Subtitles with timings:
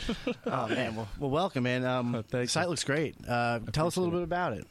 [0.47, 0.97] Oh, man.
[0.97, 1.85] Well, well welcome, man.
[1.85, 2.47] Um, thank the you.
[2.47, 3.17] site looks great.
[3.27, 4.67] Uh, tell us a little bit about it.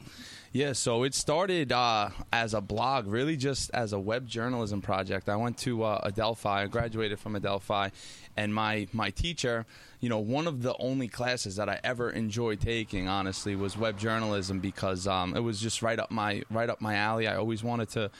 [0.54, 5.28] Yeah, so it started uh, as a blog, really just as a web journalism project.
[5.28, 7.90] I went to uh, Adelphi, I graduated from Adelphi,
[8.36, 9.66] and my my teacher,
[9.98, 13.98] you know, one of the only classes that I ever enjoyed taking, honestly, was web
[13.98, 17.26] journalism because um, it was just right up my right up my alley.
[17.26, 18.12] I always wanted to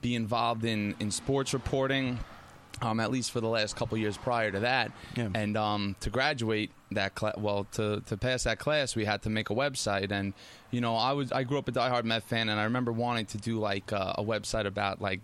[0.00, 2.18] be involved in in sports reporting.
[2.82, 5.28] Um, at least for the last couple years prior to that, Yeah.
[5.34, 9.30] and um, to graduate that cla- well to to pass that class we had to
[9.30, 10.34] make a website and
[10.70, 13.26] you know I was I grew up a diehard Met fan and I remember wanting
[13.26, 15.22] to do like uh, a website about like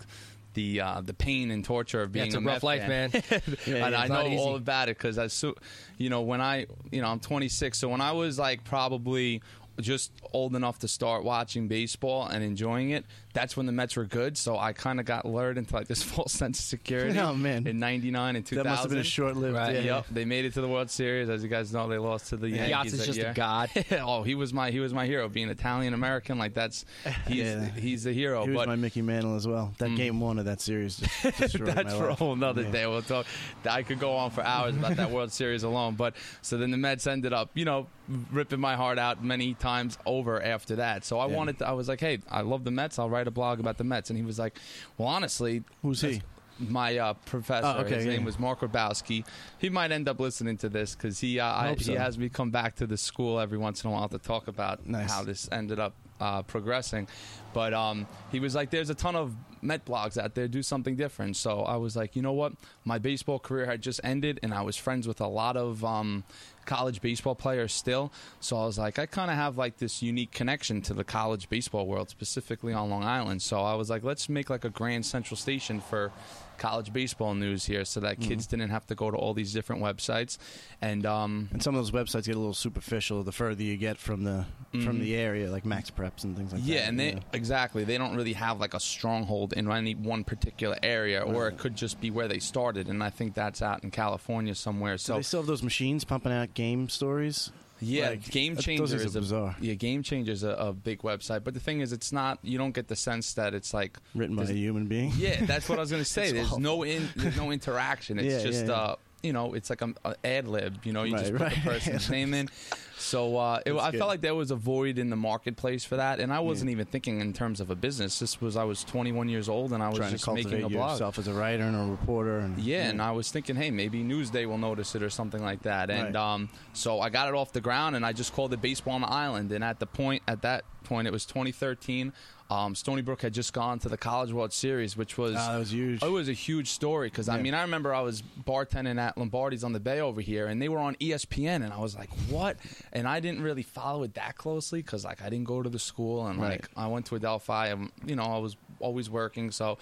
[0.55, 3.11] the uh, the pain and torture of yeah, being it's a a rough life, fan.
[3.12, 3.23] man.
[3.67, 5.55] Yeah, and I know all about it because I so
[5.98, 9.43] you know when I you know I'm 26 so when I was like probably
[9.81, 13.05] just old enough to start watching baseball and enjoying it
[13.39, 16.03] that's when the Mets were good so I kind of got lured into like this
[16.14, 17.67] false sense of security Oh, man.
[17.67, 19.55] in 99 and 2000 That must have been a short-lived.
[19.56, 19.75] Right.
[19.77, 21.28] yeah, Yep, they made it to the World Series.
[21.28, 22.66] As you guys know, they lost to the Yeah.
[22.66, 22.70] Yankees.
[22.70, 23.31] Yachts is just year.
[23.31, 23.71] a god.
[24.00, 25.28] oh, he was my he was my hero.
[25.28, 26.84] Being Italian American, like that's
[27.28, 27.69] he's Yeah.
[27.71, 28.44] he's the hero.
[28.44, 29.72] He was but my Mickey Mantle as well.
[29.78, 29.97] That Mm.
[29.97, 32.70] game one of that series just destroyed that's my for a whole nother Yeah.
[32.70, 32.87] day.
[32.87, 33.26] We'll talk.
[33.69, 35.94] I could go on for hours about that World Series alone.
[35.94, 37.87] But so then the Mets ended up, you know,
[38.32, 41.05] ripping my heart out many times over after that.
[41.05, 41.37] So I Yeah.
[41.37, 41.59] wanted.
[41.59, 42.99] To, I was like, hey, I love the Mets.
[42.99, 44.11] I'll write a blog about the Mets.
[44.11, 44.59] And he was like,
[44.97, 46.21] well, honestly, Who's he?
[46.59, 47.66] my uh, professor.
[47.78, 48.12] Oh, okay, His yeah.
[48.12, 49.25] name was Mark Grabowski.
[49.59, 52.50] He might end up listening to this because he uh, I, he has me come
[52.50, 55.11] back to the school every once in a while to talk about Nice.
[55.11, 57.06] how this ended up uh, progressing.
[57.53, 60.47] But um, he was like, "There's a ton of Met blogs out there.
[60.47, 62.53] Do something different." So I was like, "You know what?
[62.84, 66.25] My baseball career had just ended, and I was friends with a lot of." Um,
[66.66, 70.31] college baseball players still so i was like i kind of have like this unique
[70.32, 74.28] connection to the college baseball world specifically on long island so i was like let's
[74.28, 76.12] make like a grand central station for
[76.58, 78.56] college baseball news here so that kids Mm-hmm.
[78.58, 80.37] didn't have to go to all these different websites
[80.82, 83.97] and um And some of those websites get a little superficial the further you get
[83.97, 85.00] from the from Mhm.
[85.00, 86.69] the area, like Max Preps and things like that.
[86.69, 87.19] yeah, and they.
[87.38, 91.56] Exactly they don't really have like a stronghold in any one particular area, or it
[91.56, 92.88] could just be where they started.
[92.88, 94.94] And I think that's out in California somewhere.
[94.94, 97.50] Do So they still have those machines pumping out game stories?
[97.81, 99.54] Yeah, Like, Game Changer is a bizarre.
[99.60, 102.41] yeah Game Changer is a, a big website, but the thing is, it's not.
[102.43, 105.12] You don't get the sense that it's like Written by a human being.
[105.16, 106.32] Yeah, that's what I was gonna say.
[106.32, 106.59] There's awful.
[106.60, 108.19] no in, there's no interaction.
[108.28, 108.76] It's Yeah, just yeah, yeah.
[108.76, 110.78] uh you know, it's like a, a ad lib.
[110.84, 111.55] You know, you just put right.
[111.55, 112.49] the person's name in.
[112.98, 116.19] So uh, it, I felt like there was a void in the marketplace for that,
[116.20, 116.72] and I wasn't Yeah.
[116.72, 118.19] even thinking in terms of a business.
[118.19, 120.69] This was I was 21 years old, and I was Trying to just making a
[120.69, 120.92] blog.
[120.92, 122.41] yourself as a writer and a reporter.
[122.41, 125.62] And, Yeah, and I was thinking, hey, maybe Newsday will notice it or something like
[125.62, 125.91] that.
[125.91, 126.16] And Right.
[126.16, 129.03] um, so I got it off the ground, and I just called it Baseball on
[129.03, 129.53] the Island.
[129.53, 132.12] And at the point, at that point, it was 2013.
[132.50, 135.59] Um, Stony Brook had just gone to the College World Series, which was Ah, that
[135.59, 136.03] was huge.
[136.03, 139.64] it was a huge story because I mean I remember I was bartending at Lombardi's
[139.64, 142.56] on the Bay over here, and they were on ESPN, and I was like, "What?"
[142.92, 145.78] And I didn't really follow it that closely because like I didn't go to the
[145.78, 146.53] school, and Right.
[146.53, 149.76] like I went to Adelphi, and you know I was always working, so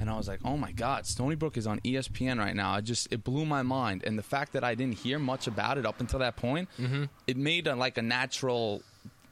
[0.00, 2.80] and I was like, "Oh my God, Stony Brook is on ESPN right now." I
[2.82, 5.86] just it blew my mind, and the fact that I didn't hear much about it
[5.86, 6.68] up until that point,
[7.26, 8.82] it made a, like a natural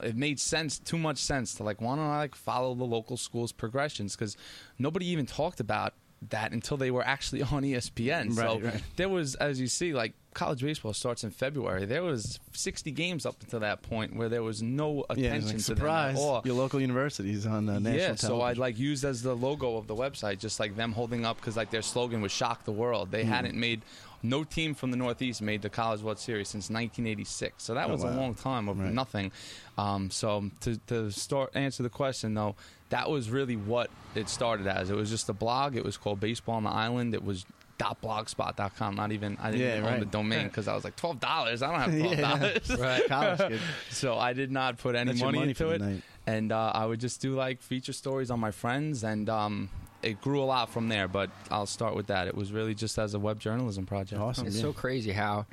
[0.02, 3.52] it made sense too much sense to like want to like follow the local schools
[3.52, 4.36] progressions because
[4.78, 5.94] nobody even talked about
[6.30, 8.34] that until they were actually on ESPN.
[8.34, 8.82] so Right, right.
[8.96, 11.84] there was, as you see, like college baseball starts in February.
[11.84, 15.56] There was 60 games up until that point where there was no attention it's like,
[15.56, 16.14] to surprise!
[16.16, 16.42] them all.
[16.44, 18.60] Your local universities on uh, national Yeah, so I television.
[18.60, 21.70] like used as the logo of the website, just like them holding up because like
[21.70, 23.82] their slogan was "Shock the World." They hadn't made
[24.22, 27.92] no team from the Northeast made the College World Series since 1986, so that Oh,
[27.92, 28.92] was a long time of Right.
[28.92, 29.30] nothing.
[29.76, 32.56] Um, so to to start answer the question though,
[32.90, 34.90] that was really what it started as.
[34.90, 35.76] It was just a blog.
[35.76, 37.14] It was called Baseball on the Island.
[37.14, 37.44] It was
[37.78, 38.96] .blogspot.com.
[38.96, 40.00] Not even I didn't Yeah, even own right.
[40.00, 41.62] the domain because I was like twelve dollars.
[41.62, 42.38] I don't have twelve Yeah.
[42.38, 42.76] dollars.
[42.78, 43.06] Right.
[43.08, 43.60] College kid.
[43.90, 46.02] So I did not put any That's money, money into it, night.
[46.26, 49.68] and uh, I would just do like feature stories on my friends, and um,
[50.02, 51.08] it grew a lot from there.
[51.08, 52.26] But I'll start with that.
[52.26, 54.20] It was really just as a web journalism project.
[54.20, 54.46] Awesome.
[54.46, 54.62] It's Yeah.
[54.62, 55.46] so crazy how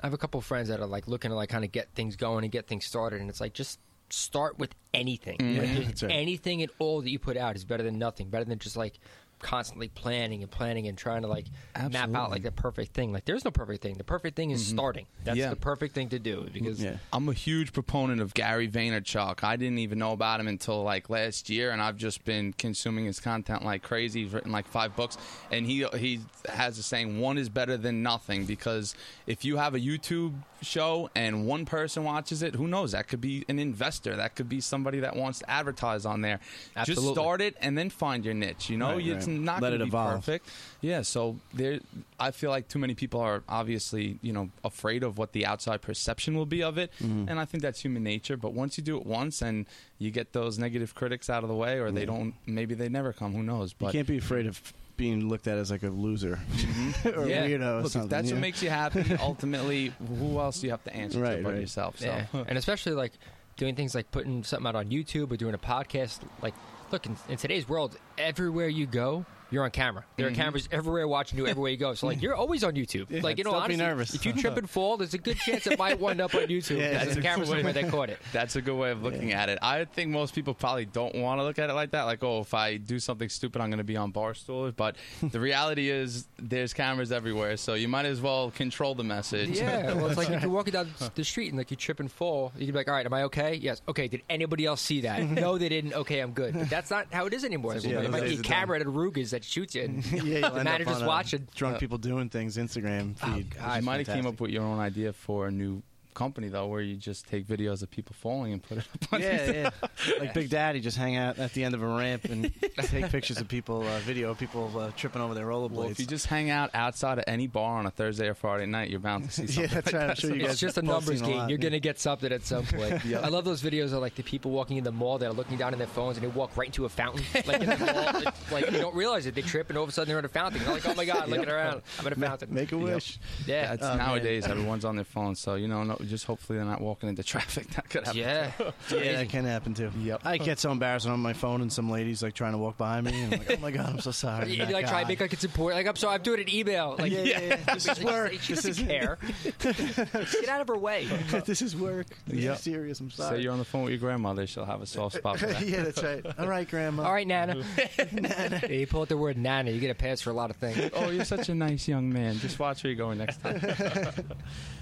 [0.00, 1.88] I have a couple of friends that are like looking to like kind of get
[1.94, 3.78] things going and get things started, and it's like just
[4.10, 5.38] start with anything.
[5.38, 5.58] Mm-hmm.
[5.60, 6.12] Like, Yeah, just that's right.
[6.12, 8.28] anything at all that you put out is better than nothing.
[8.28, 8.98] Better than just like
[9.44, 11.44] constantly planning and planning and trying to like
[11.90, 13.12] map out like the perfect thing.
[13.12, 13.94] Like there's no perfect thing.
[13.94, 14.76] The perfect thing is mm-hmm.
[14.76, 15.06] starting.
[15.22, 15.50] That's Yeah.
[15.50, 16.96] the perfect thing to do because Yeah.
[17.12, 19.44] I'm a huge proponent of Gary Vaynerchuk.
[19.44, 23.04] I didn't even know about him until like last year, and I've just been consuming
[23.04, 24.22] his content like crazy.
[24.24, 25.18] He's written like five books,
[25.50, 28.94] and he he has a saying: "One is better than nothing." Because
[29.26, 30.32] if you have a YouTube
[30.62, 32.92] show and one person watches it, who knows?
[32.92, 34.16] That could be an investor.
[34.16, 36.40] That could be somebody that wants to advertise on there.
[36.84, 38.70] Just start it and then find your niche.
[38.70, 39.33] You know, Right, it's right.
[39.42, 40.14] Not Let going it to be evolve.
[40.16, 40.48] perfect.
[40.80, 41.80] Yeah, so there,
[42.20, 45.82] I feel like too many people are obviously, you know, afraid of what the outside
[45.82, 47.28] perception will be of it, Mm-hmm.
[47.28, 48.36] and I think that's human nature.
[48.36, 49.66] But once you do it once and
[49.98, 53.12] you get those negative critics out of the way, or they don't, maybe they never
[53.12, 53.32] come.
[53.34, 53.74] Who knows?
[53.80, 54.60] You can't be afraid of
[54.96, 56.38] being looked at as like a loser
[57.04, 58.08] or yeah, a weirdo or look, if something.
[58.08, 58.34] that's yeah.
[58.34, 59.04] what makes you happy.
[59.20, 61.60] Ultimately, who else do you have to answer Right, to but right.
[61.62, 61.98] yourself?
[61.98, 62.06] So.
[62.06, 63.10] Yeah, and especially like
[63.56, 66.20] doing things like putting something out on YouTube or doing a podcast.
[66.42, 66.54] Like,
[66.94, 70.04] look, in, in today's world, everywhere you go, you're on camera.
[70.16, 70.32] There Mm-hmm.
[70.40, 71.94] are cameras everywhere watching you everywhere you go.
[71.94, 73.06] So like, you're always on YouTube.
[73.10, 74.14] Yeah, like, you know, honestly, nervous.
[74.14, 76.78] if you trip and fall, there's a good chance it might wind up on YouTube.
[76.78, 77.58] Yeah, because that's the a camera good way.
[77.62, 78.18] somewhere that caught it.
[78.32, 79.58] That's a good way of looking at it.
[79.62, 82.02] I think most people probably don't want to look at it like that.
[82.02, 84.74] Like, oh, if I do something stupid, I'm going to be on Barstool.
[84.74, 89.58] But the reality is, there's cameras everywhere, so you might as well control the message.
[89.58, 92.10] Yeah, well, it's like if you're walking down the street and like you trip and
[92.10, 93.82] fall, you can be like, "All right, am I okay?" Yes.
[93.88, 94.08] Okay.
[94.08, 95.22] Did anybody else see that?
[95.22, 95.92] no, they didn't.
[95.94, 96.54] Okay, I'm good.
[96.54, 97.78] But that's not how it is anymore.
[97.78, 99.82] So Yeah, those might be days a are camera at Arugas that shoots you.
[99.84, 101.48] And yeah, you'll the end up manager's on a watching.
[101.54, 103.54] drunk people doing things Instagram Oh, feed.
[103.56, 103.76] God.
[103.76, 105.82] You might have came up with your own idea for a new
[106.14, 109.12] company though, where you just take videos of people falling and put it up.
[109.12, 109.70] On yeah, yeah.
[110.20, 112.52] Like Big Daddy, just hang out at the end of a ramp and
[112.84, 115.70] take pictures of people, uh, video of people uh, tripping over their rollerblades.
[115.72, 118.66] Well, if you just hang out outside of any bar on a Thursday or Friday
[118.66, 119.62] night, you're bound to see something.
[119.64, 120.02] yeah, that's like right.
[120.02, 120.18] I'm that.
[120.18, 121.38] sure you It's just a numbers seen game.
[121.38, 123.04] lot, You're gonna get something at some point.
[123.04, 123.20] Yeah.
[123.20, 125.56] I love those videos of like the people walking in the mall that are looking
[125.58, 128.22] down in their phones and they walk right into a fountain, like in the mall.
[128.22, 129.34] It's like they don't realize it.
[129.34, 130.62] They trip and all of a sudden they're in a fountain.
[130.62, 131.52] They're like, "Oh my god, looking Yep.
[131.54, 133.18] around, I'm in a fountain." Make a wish.
[133.46, 133.98] yeah, That's Oh, man.
[133.98, 137.22] nowadays everyone's on their phone, so you know, no, just hopefully they're not walking into
[137.34, 137.68] traffic.
[137.70, 138.20] That could happen.
[138.20, 138.50] yeah.
[138.90, 139.90] Yeah, that can happen too.
[139.98, 140.20] Yep.
[140.24, 142.58] I get so embarrassed when I'm on my phone and some ladies like trying to
[142.58, 143.22] walk behind me.
[143.22, 144.52] And I'm like, oh my god, I'm so sorry.
[144.52, 145.78] You that like try to make like it's important.
[145.78, 146.96] Like I'm sorry, I'm doing an email.
[146.98, 147.56] Like, yeah, yeah, yeah.
[147.74, 148.32] This is work.
[148.40, 149.18] She This doesn't is care.
[149.60, 151.06] Get out of her way.
[151.46, 152.06] this is work.
[152.26, 152.54] This Yep.
[152.56, 153.00] is serious.
[153.00, 153.42] I'm Say sorry.
[153.42, 155.66] you're on the phone with your grandmother, she'll have a soft spot for that.
[155.66, 156.24] yeah, that's right.
[156.38, 157.04] All right, Grandma.
[157.04, 157.62] All right, Nana.
[157.98, 160.56] Yeah, you pull out the word Nana, you get a pass for a lot of
[160.56, 160.90] things.
[160.94, 162.38] oh, you're such a nice young man.
[162.38, 163.60] Just watch where you're going next time.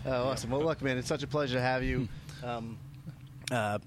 [0.04, 0.50] Oh, awesome.
[0.50, 2.08] Well, look, man, it's such a pleasure to have you.
[2.42, 2.78] Um,
[3.50, 3.78] uh,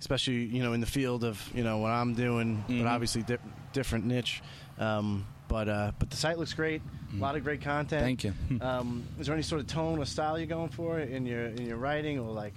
[0.00, 2.82] especially, you know, in the field of you know what I'm doing, Mhm.
[2.82, 3.38] but obviously di-
[3.72, 4.42] different niche.
[4.78, 6.82] Um, but uh, but the site looks great.
[7.14, 8.02] A lot of great content.
[8.02, 8.34] Thank you.
[8.60, 11.64] Um, is there any sort of tone or style you're going for in your in
[11.64, 12.52] your writing, or like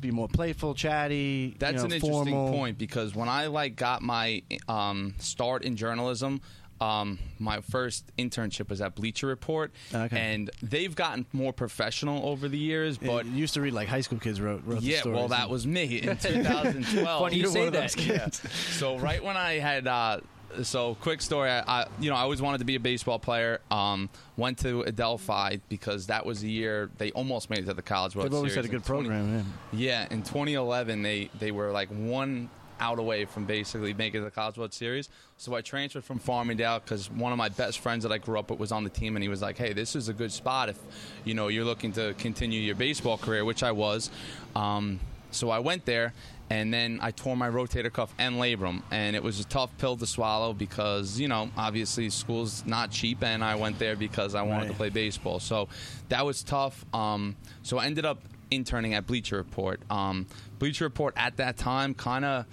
[0.00, 1.54] be more playful, chatty?
[1.60, 5.76] That's you know, an interesting point because when I like got my um, start in
[5.76, 6.40] journalism,
[6.80, 10.18] um, my first internship was at Bleacher Report, Okay.
[10.18, 12.98] and they've gotten more professional over the years.
[12.98, 14.62] But But you used to read like high school kids wrote.
[14.64, 17.20] wrote yeah, stories well, that and- was me in 2012.
[17.20, 17.96] Funny you You're say those that.
[17.96, 18.42] kids.
[18.76, 20.20] so right when I had, uh,
[20.62, 21.50] so quick story.
[21.50, 23.60] I, I, you know, I always wanted to be a baseball player.
[23.70, 27.82] Um, went to Adelphi because that was the year they almost made it to the
[27.82, 29.44] College World They've always Series had a good 20 program.
[29.72, 30.06] Yeah.
[30.06, 32.48] Yeah, in 2011, they they were like one
[32.80, 35.08] out away from basically making the College World Series.
[35.36, 38.50] So I transferred from Farmingdale because one of my best friends that I grew up
[38.50, 40.68] with was on the team, and he was like, "Hey, this is a good spot
[40.68, 40.78] if
[41.24, 44.10] you know you're looking to continue your baseball career," which I was.
[44.56, 46.12] Um, so I went there.
[46.50, 49.98] And then I tore my rotator cuff and labrum, and it was a tough pill
[49.98, 54.40] to swallow because you know obviously school's not cheap, and I went there because I
[54.40, 55.40] wanted to play baseball.
[55.40, 55.68] So
[56.08, 56.86] that was tough.
[56.94, 58.18] Um, so I ended up
[58.50, 59.80] interning at Bleacher Report.
[59.90, 60.26] Um,
[60.58, 62.46] Bleacher Report at that time kind of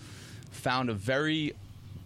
[0.51, 1.53] found a very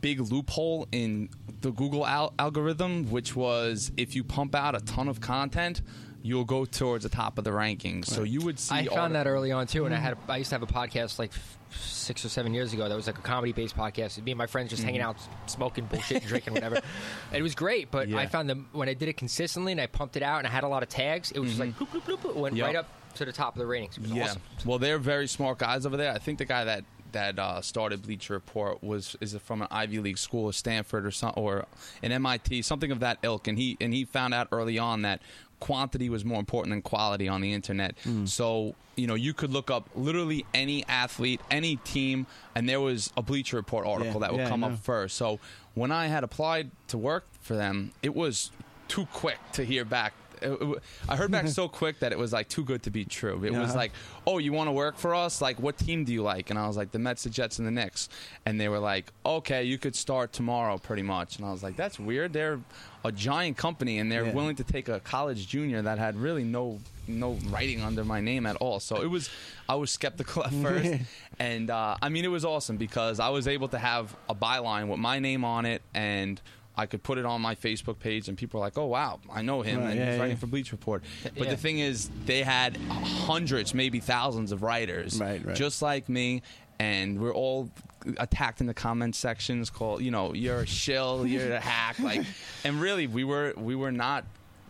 [0.01, 1.29] big loophole in
[1.61, 5.81] the Google al- algorithm, which was if you pump out a ton of content,
[6.21, 8.05] you'll go towards the top of the rankings.
[8.05, 8.75] So you would see.
[8.75, 10.05] I found that early on too, and I mm-hmm.
[10.05, 12.95] had I used to have a podcast like f- six or seven years ago that
[12.95, 14.21] was like a comedy based podcast.
[14.23, 15.09] Me and my friends just hanging mm-hmm.
[15.09, 16.81] out, smoking bullshit, and drinking whatever.
[17.33, 18.17] It was great, but Yeah.
[18.17, 20.49] I found them when I did it consistently and I pumped it out and I
[20.49, 21.31] had a lot of tags.
[21.31, 21.97] It was just like mm-hmm.
[21.97, 22.65] bloop, bloop, bloop, it went Yep.
[22.65, 22.89] right up
[23.19, 23.97] to the top of the ratings.
[23.97, 24.23] It was Yeah.
[24.25, 24.41] awesome.
[24.65, 26.11] Well, they're very smart guys over there.
[26.11, 29.97] I think the guy that that uh, started Bleacher Report was is from an Ivy
[29.99, 31.65] League school, Stanford or some, or
[32.03, 35.21] an MIT, something of that ilk, and he and he found out early on that
[35.59, 37.95] quantity was more important than quality on the internet.
[38.03, 38.25] Hmm.
[38.25, 43.11] So you know you could look up literally any athlete, any team, and there was
[43.17, 45.17] a Bleacher Report article Yeah, that would yeah, come up first.
[45.17, 45.39] So
[45.73, 48.51] when I had applied to work for them, it was
[48.87, 50.13] too quick to hear back.
[50.41, 53.05] It- it- I heard back so quick that it was like too good to be
[53.05, 53.43] true.
[53.43, 53.77] It was Uh-huh.
[53.77, 53.91] like,
[54.27, 55.41] "Oh, you want to work for us?
[55.41, 57.67] Like, what team do you like?" And I was like, "The Mets, the Jets, and
[57.67, 58.09] the Knicks."
[58.45, 61.75] And they were like, "Okay, you could start tomorrow, pretty much." And I was like,
[61.75, 62.33] "That's weird.
[62.33, 62.59] They're
[63.05, 64.33] a giant company, and they're Yeah.
[64.33, 68.45] willing to take a college junior that had really no no writing under my name
[68.45, 69.29] at all." So it was,
[69.67, 71.01] I was skeptical at first,
[71.39, 74.87] and uh, I mean, it was awesome because I was able to have a byline
[74.89, 76.39] with my name on it and.
[76.79, 79.41] I could put it on my Facebook page, and people were like, "Oh wow, I
[79.41, 80.39] know him, Right, and yeah, he's writing yeah.
[80.39, 81.49] for Bleach Report." But Yeah.
[81.51, 85.55] the thing is, they had hundreds, maybe thousands of writers, Right, right.
[85.55, 86.41] just like me,
[86.79, 87.69] and we're all
[88.17, 89.69] attacked in the comment sections.
[89.69, 92.23] Called, you know, you're a shill, you're a hack, like,
[92.63, 94.23] and really, we were we were not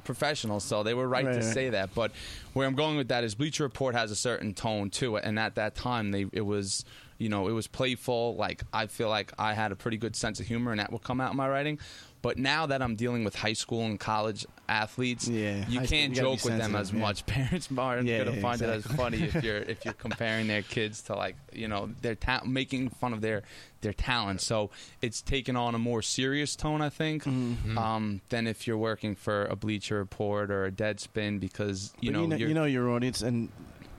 [0.04, 1.54] professionals, so they were right, Right, to right.
[1.54, 1.94] say that.
[1.94, 2.12] But
[2.54, 5.38] where I'm going with that is Bleacher Report has a certain tone to it, and
[5.38, 6.84] at that time, they it was.
[7.20, 8.36] You know, it was playful.
[8.36, 11.04] Like I feel like I had a pretty good sense of humor, and that would
[11.04, 11.78] come out in my writing.
[12.22, 16.22] But now that I'm dealing with high school and college athletes, Yeah, you can't you
[16.22, 17.00] joke with them as yeah.
[17.00, 17.26] much.
[17.28, 20.62] Parents aren't Yeah, gonna yeah, find it as funny if you're if you're comparing their
[20.62, 23.44] kids to like you know they're ta- making fun of their
[23.82, 24.42] their talent.
[24.42, 24.70] So
[25.02, 27.78] it's taken on a more serious tone, I think, Mm-hmm.
[27.78, 32.18] um, than if you're working for a Bleacher Report or a Deadspin because you But
[32.18, 33.50] know, you know, you know your audience, and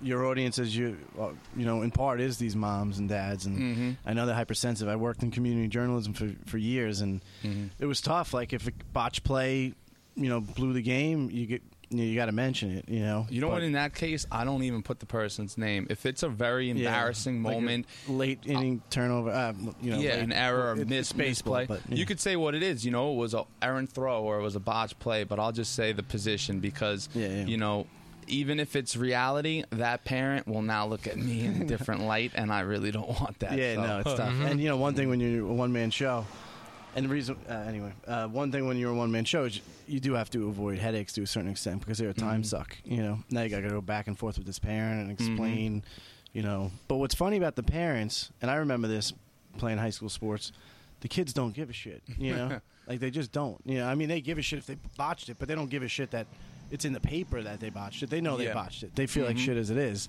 [0.02, 3.58] your audience is you, uh, you know, in part is these moms and dads, and
[3.58, 3.96] Mhm.
[4.06, 4.88] I know they're hypersensitive.
[4.90, 7.70] I worked in community journalism for for years, and Mhm.
[7.78, 8.32] it was tough.
[8.34, 9.74] Like if a botch play,
[10.16, 12.88] you know, blew the game, you get you, you got to mention it.
[12.88, 13.62] You know, You know But- what?
[13.64, 15.88] In that case, I don't even put the person's name.
[15.90, 19.52] If it's a very Yeah, embarrassing like moment, late inning turnover, uh,
[19.82, 21.96] you know, yeah, late- an error, a miss, it's baseball, but, yeah.
[21.96, 22.84] You could say what it is.
[22.84, 25.50] You know, it was a errant throw or it was a botch play, but I'll
[25.50, 27.46] just say the position because Yeah, yeah.
[27.46, 27.88] you know.
[28.30, 32.32] Even if it's reality, that parent will now look at me in a different light,
[32.34, 33.58] and I really don't want that.
[33.58, 33.82] Yeah, so.
[33.82, 34.34] no, it's tough.
[34.40, 36.24] And you know, one thing when you're a one man show,
[36.94, 39.60] and the reason, uh, anyway, uh, one thing when you're a one man show is
[39.86, 42.46] you do have to avoid headaches to a certain extent because they're a time Mhm.
[42.46, 42.76] suck.
[42.84, 45.12] You know, now you got to go back and forth with this parent and Mm-hmm.
[45.32, 45.84] explain.
[46.32, 49.12] You know, but what's funny about the parents, and I remember this
[49.58, 50.52] playing high school sports,
[51.00, 52.02] the kids don't give a shit.
[52.16, 53.60] You know, like they just don't.
[53.64, 55.70] You know, I mean, they give a shit if they botched it, but they don't
[55.70, 56.28] give a shit that
[56.70, 58.10] it's in the paper that they botched it.
[58.10, 58.54] They know they Yeah.
[58.54, 58.94] botched it.
[58.94, 59.44] They feel like Mhm.
[59.44, 60.08] shit as it is.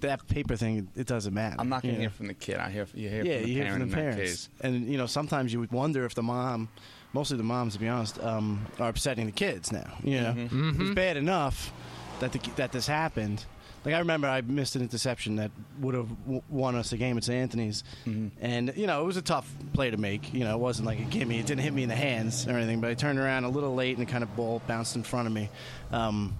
[0.00, 1.56] That paper thing, it doesn't matter.
[1.60, 2.00] I'm not you going to know?
[2.08, 2.56] hear from the kid.
[2.56, 4.30] I hear you hear yeah, from the you hear parent from the in that parents,
[4.32, 4.48] case.
[4.60, 6.68] and you know sometimes you would wonder if the mom,
[7.12, 9.92] mostly the moms, to be honest, um, are upsetting the kids now.
[10.02, 10.70] You know, Mm-hmm.
[10.70, 11.72] it was bad enough
[12.20, 13.44] that the, that this happened.
[13.84, 17.16] Like I remember, I missed an interception that would have w- won us a game
[17.16, 17.36] at St.
[17.40, 18.28] Anthony's, Mm-hmm.
[18.44, 20.32] and you know it was a tough play to make.
[20.32, 21.38] You know, it wasn't like a gimme.
[21.38, 23.74] It didn't hit me in the hands or anything, but I turned around a little
[23.74, 25.48] late and the kind of ball bounced in front of me.
[25.90, 26.38] Um,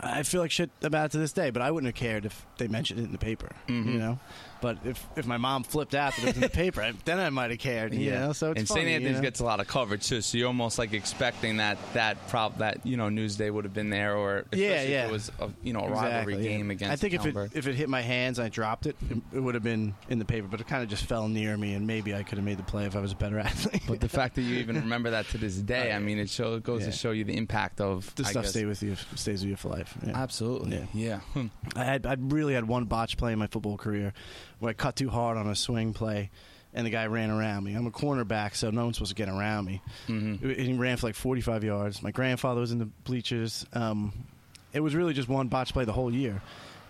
[0.00, 2.44] I feel like shit about it to this day, but I wouldn't have cared if
[2.58, 3.50] they mentioned it in the paper.
[3.68, 3.92] Mm-hmm.
[3.92, 4.18] You know,
[4.60, 7.18] but if if my mom flipped out that it was in the paper, I- then
[7.18, 7.94] I might have cared.
[7.94, 8.88] You know, so it's and funny, St.
[8.90, 9.22] Anthony's you know?
[9.22, 12.84] gets a lot of coverage too, so you're almost like expecting that that prop that
[12.86, 15.06] you know Newsday would have been there, or especially Yeah, if yeah.
[15.06, 16.56] it was a you know a rivalry Exactly, yeah.
[16.58, 16.92] game against.
[16.92, 18.96] I think if it if it hit my hands, and I dropped it.
[19.10, 21.56] It, it would have been in the paper, but it kind of just fell near
[21.56, 23.82] me, and maybe I could have made the play if I was a better athlete.
[23.86, 26.28] But the fact that you even remember that to this day, oh, I mean, it
[26.30, 26.86] show, it goes Yeah.
[26.86, 29.50] to show you the impact of the I stuff guess- stay with you, stays with
[29.50, 29.96] you for life.
[30.06, 30.16] Yeah.
[30.16, 31.20] Absolutely, Yeah.
[31.34, 31.42] yeah.
[31.76, 34.12] I had I really had one botch play in my football career
[34.60, 36.30] where I cut too hard on a swing play,
[36.74, 37.74] and the guy ran around me.
[37.74, 39.80] I'm a cornerback, so no one's supposed to get around me.
[40.06, 40.42] Mhm.
[40.42, 42.02] And he ran for like 45 yards.
[42.02, 43.64] My grandfather was in the bleachers.
[43.72, 44.12] Um,
[44.72, 46.42] it was really just one botch play the whole year,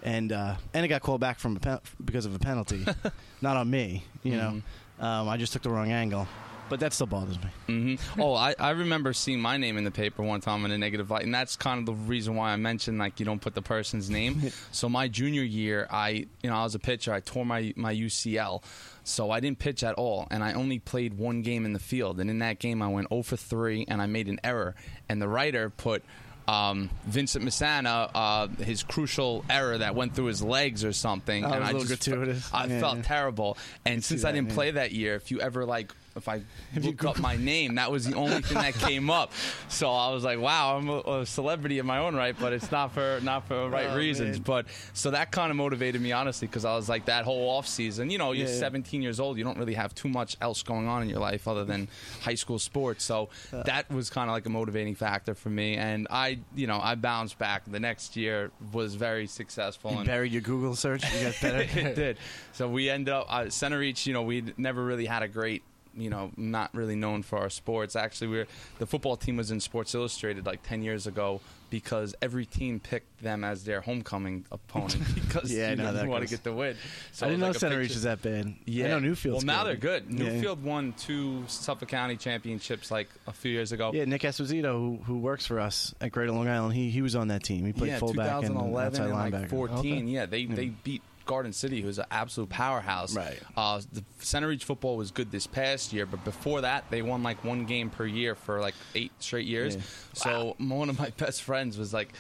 [0.03, 2.85] and uh, and it got called back from pen- because of a penalty,
[3.41, 4.05] not on me.
[4.25, 4.63] You know,
[5.01, 6.27] um, I just took the wrong angle,
[6.69, 7.49] but that still bothers me.
[7.67, 10.79] hmm Oh, I, I remember seeing my name in the paper one time in a
[10.79, 13.55] negative light, and that's kind of the reason why I mentioned like you don't put
[13.55, 14.51] the person's name.
[14.73, 16.11] so my junior year, I
[16.43, 17.13] you know I was a pitcher.
[17.13, 18.63] I tore my my UCL,
[19.05, 22.21] so I didn't pitch at all, and I only played one game in the field.
[22.21, 24.75] And in that game, I went 0 for 3, and I made an error.
[25.09, 26.03] And the writer put.
[26.47, 31.53] Um, Vincent Messana, uh, his crucial error that went through his legs or something, Oh,
[31.53, 32.49] and I a little just gratuitous.
[32.55, 33.03] I Yeah, felt yeah.
[33.03, 33.59] terrible.
[33.85, 36.43] And since I didn't play that year, if you ever like if I
[36.77, 39.33] looked up my name, that was the only thing that came up.
[39.71, 42.73] So I was like, wow, I'm a, a celebrity in my own right, but it's
[42.73, 44.37] not for not for the right Oh, reasons.
[44.39, 44.43] man.
[44.43, 47.67] But so that kind of motivated me honestly because I was like that whole off
[47.69, 48.11] season.
[48.11, 48.59] You know, you're Yeah, yeah.
[48.61, 49.39] 17 years old.
[49.39, 51.87] You don't really have too much else going on in your life other than
[52.23, 53.05] high school sports.
[53.05, 53.63] So Uh.
[53.65, 55.77] that was kind of like a motivating factor for me.
[55.77, 57.63] And I, you know, I bounced back.
[57.71, 59.93] The next year was very successful.
[59.93, 61.05] You and buried your Google search.
[61.15, 61.59] You got better.
[61.89, 62.17] it did.
[62.53, 64.07] So we ended up uh, Centereach.
[64.07, 65.63] You know, we never really had a great.
[65.99, 67.97] You know, not really known for our sports.
[67.97, 68.47] Actually, we are
[68.79, 71.41] the football team was in Sports Illustrated like ten years ago
[71.71, 75.93] because every team picked them as their homecoming opponent because Yeah, I you know know,
[75.93, 76.77] that you want to get the win.
[77.13, 78.55] So I didn't know like a Center picture- Reach is that bad.
[78.65, 78.87] yeah.
[78.87, 79.81] I know Newfield's Well, now good.
[79.83, 80.05] they're good.
[80.09, 80.27] Yeah.
[80.31, 83.91] Newfield won two Suffolk County championships like a few years ago.
[83.93, 87.15] Yeah, Nick Esposito, who, who works for us at Greater Long Island, he he was
[87.15, 87.67] on that team.
[87.67, 89.51] He played yeah, fullback and 2011 outside and like linebacker.
[89.51, 90.09] 14.
[90.09, 93.15] Yeah, they they beat Garden City, who's an absolute powerhouse.
[93.15, 93.39] Right.
[93.57, 97.45] Uh, the Centereach football was good this past year, but before that, they won like
[97.45, 99.77] one game per year for like eight straight years.
[99.77, 99.83] Yeah.
[100.15, 102.13] So one of my best friends was like.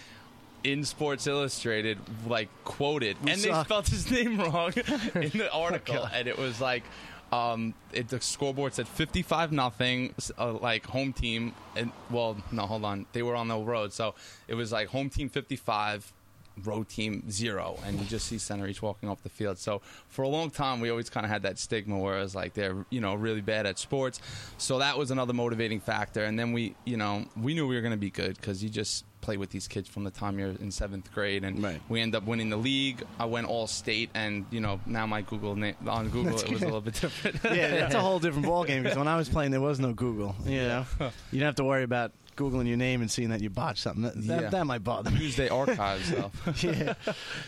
[0.65, 5.95] In Sports Illustrated, like quoted, We and they spelled his name wrong in the article,
[5.95, 6.11] God.
[6.12, 6.83] and it was like,
[7.31, 12.85] um, it, the scoreboard said fifty-five nothing, uh, like home team, and well, no, hold
[12.85, 14.17] on, they were on the road, so
[14.49, 16.12] it was like home team fifty-five,
[16.65, 19.59] road team zero, and you just see Centereach walking off the field.
[19.59, 22.35] So for a long time, we always kind of had that stigma where it was
[22.35, 24.21] like they're you know really bad at sports.
[24.59, 26.25] So that was another motivating factor.
[26.25, 28.69] And then we you know we knew we were going to be good because you
[28.69, 31.81] just play with these kids from the time you're in seventh grade, and Right.
[31.88, 33.03] we end up winning the league.
[33.19, 36.50] I went all state, and you know now my Google name on Google That's it
[36.50, 37.37] was a little bit different.
[37.45, 40.37] yeah, that's a whole different ballgame because when I was playing, there was no Google.
[40.47, 43.50] You know, you didn't have to worry about googling your name and seeing that you
[43.50, 44.02] botched something.
[44.04, 44.49] That, that, Yeah.
[44.50, 45.18] that might bother me.
[45.18, 46.30] Newsday archives though.
[46.68, 46.95] yeah.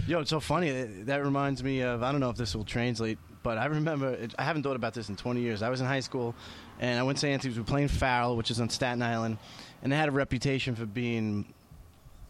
[0.06, 0.70] Yo, it's so funny.
[1.04, 4.34] That- reminds me of I don't know if this will translate, but I remember it,
[4.38, 5.62] I haven't thought about this in 20 years.
[5.62, 6.34] I was in high school,
[6.80, 7.28] and I went to.
[7.28, 7.56] Anthony's.
[7.56, 9.38] We were playing Farrell, which is on Staten Island,
[9.82, 11.44] and they had a reputation for being.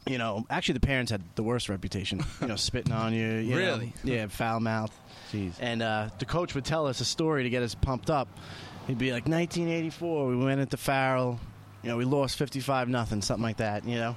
[0.07, 2.25] You know, actually, the parents had the worst reputation.
[2.41, 3.29] You know, spitting on you.
[3.37, 3.57] you know.
[3.57, 3.93] Really?
[4.05, 4.91] yeah, foul mouth.
[5.31, 5.53] Jeez.
[5.61, 8.27] And uh, the coach would tell us a story to get us pumped up.
[8.87, 11.39] He'd be like, 1984, we went into Farrell.
[11.83, 13.87] You know, we lost 55 nothing, something like that.
[13.87, 14.17] You know,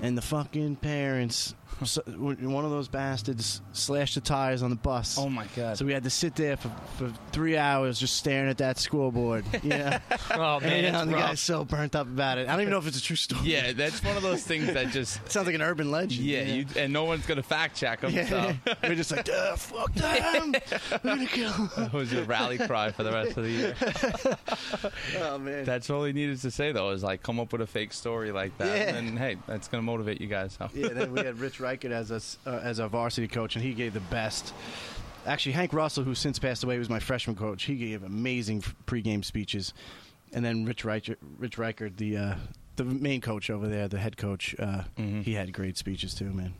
[0.00, 5.18] and the fucking parents, so, one of those bastards, slashed the tires on the bus.
[5.18, 5.76] Oh my god.
[5.76, 9.44] So we had to sit there for, for three hours just staring at that scoreboard.
[9.62, 9.98] Yeah,
[10.30, 11.20] Oh and, man, you know, the rough.
[11.30, 12.48] guy's so burnt up about it.
[12.48, 13.42] I don't even know if it's a true story.
[13.44, 16.24] yeah, that's one of those things that just sounds like an urban legend.
[16.24, 18.12] yeah, you and no one's gonna fact check them.
[18.12, 18.18] So.
[18.18, 20.54] Yeah, we're just like, Duh, fuck them.
[20.92, 23.74] We're gonna kill 'em." It was your rally cry for the rest of the year.
[25.18, 25.64] Oh man.
[25.64, 28.32] That's all he needed to say, though, is like come up with a fake story
[28.32, 28.94] like that, Yeah.
[28.96, 30.56] and then, hey, that's gonna motivate you guys.
[30.58, 30.68] So.
[30.74, 33.74] yeah, then we had Rich Reichert as us uh, as our varsity coach, and he
[33.74, 34.54] gave the best.
[35.26, 37.64] Actually, Hank Russell, who since passed away, was my freshman coach.
[37.64, 39.74] He gave amazing pregame speeches,
[40.32, 42.34] and then Rich Reichert, Rich Reichert, the uh,
[42.76, 45.24] the main coach over there, the head coach, uh, Mhm.
[45.24, 46.54] he had great speeches too, man.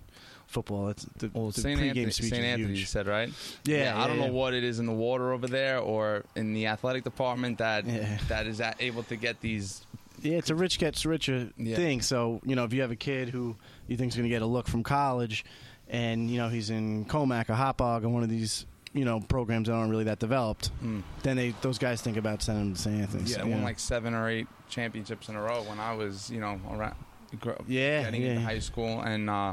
[0.49, 1.79] Football, that's the, Well, the St.
[1.81, 2.35] pregame Anthony, St.
[2.45, 3.29] Anthony, you said right?
[3.64, 6.55] Yeah, I don't yeah, know what it is in the water over there or in
[6.55, 8.19] the athletic department that Yeah.
[8.29, 9.85] that is able to get these.
[10.23, 11.77] Yeah, it's a rich gets richer Yeah.
[11.77, 12.01] thing.
[12.01, 13.57] So you know, if you have a kid who
[13.88, 15.44] you think's he's going to get a look from college,
[15.88, 19.68] and you know he's in Commack or Hauppauge or one of these you know programs
[19.68, 21.03] that aren't really that developed, Mm.
[21.22, 23.01] then they those guys think about sending him to St.
[23.03, 23.37] Anthony's.
[23.37, 26.40] Yeah, I won like seven or eight championships in a row when I was, you
[26.40, 26.94] know, around,
[27.40, 28.29] gr- Yeah, getting yeah.
[28.31, 29.53] into high school, and uh,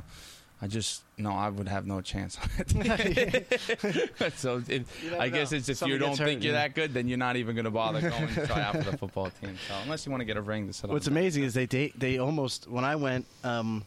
[0.62, 2.38] I just no, I would have no chance.
[4.36, 5.58] so if, I guess know.
[5.58, 6.62] it's if Something you don't gets think hurt, you're yeah.
[6.68, 8.98] that good, then you're not even going to bother going to try out for the
[8.98, 9.58] football team.
[9.68, 10.94] So unless you want to get a ring to sit on.
[10.94, 13.84] What's amazing is they they, they almost when I went, um,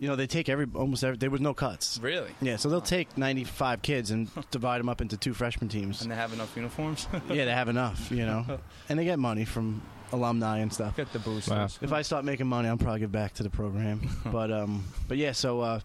[0.00, 2.00] you know, they take every almost every, there was no cuts.
[2.02, 2.30] Really?
[2.40, 6.00] Yeah, so they'll take 95 kids and divide them up into two freshman teams.
[6.00, 7.06] And they have enough uniforms?
[7.28, 8.58] yeah, they have enough, you know,
[8.88, 9.82] and they get money from
[10.12, 10.96] alumni and stuff.
[10.96, 11.50] Get the boosters.
[11.50, 11.68] Wow.
[11.82, 14.00] If I start making money, I'll probably give back to the program.
[14.24, 15.80] but um, but yeah, so uh,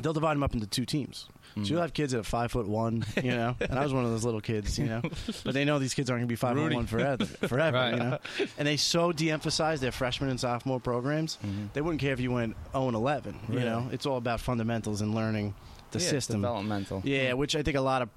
[0.00, 1.26] they'll divide them up into two teams.
[1.56, 1.66] Mm.
[1.66, 4.04] So you'll have kids that are five foot one, you know, and I was one
[4.06, 5.02] of those little kids, you know.
[5.44, 7.90] But they know these kids aren't going to be five foot one forever, forever, Right.
[7.92, 8.18] you know.
[8.58, 11.36] And they so de-emphasize their freshman and sophomore programs.
[11.44, 11.72] Mhm.
[11.74, 13.38] They wouldn't care if you went 0 and 11.
[13.50, 15.54] You know, it's all about fundamentals and learning
[15.90, 16.40] the Yeah, system.
[16.40, 17.02] developmental.
[17.04, 18.08] Yeah, which I think a lot of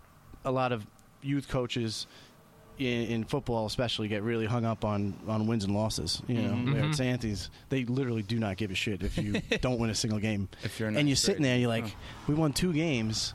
[0.46, 0.86] a lot of
[1.22, 2.06] youth coaches
[2.78, 6.22] in, in football, especially, get really hung up on on wins and losses.
[6.28, 6.66] You know, Mhm.
[6.74, 6.90] Mhm.
[6.90, 7.10] at St.
[7.10, 10.50] Anthony's, they literally do not give a shit if you don't win a single game.
[10.64, 11.96] If you're and you're sitting there, you're like, Huh.
[12.28, 13.34] we won two games,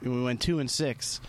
[0.00, 1.20] and we went two and six,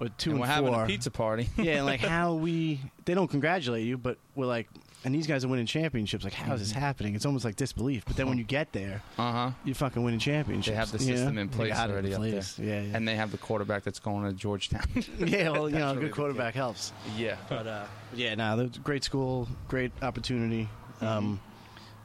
[0.00, 1.48] or two and and, we're having a pizza party.
[1.56, 4.68] yeah, and like how we they don't congratulate you, but we're like,
[5.04, 6.24] and these guys are winning championships.
[6.24, 7.14] Like, how is this happening?
[7.14, 8.04] It's almost like disbelief.
[8.06, 9.50] But then when you get there, Uh huh.
[9.64, 10.68] you're fucking winning championships.
[10.68, 11.16] They have the you know?
[11.16, 12.66] system in place got it in already up there.
[12.66, 12.96] Yeah, yeah.
[12.96, 14.84] And they have the quarterback that's going to Georgetown.
[15.18, 16.92] yeah, well, you know, a really good the quarterback helps.
[17.16, 17.36] yeah.
[17.48, 17.84] But uh,
[18.14, 20.68] yeah, no, nah, great school, great opportunity.
[20.96, 21.06] Mm-hmm.
[21.06, 21.40] Um,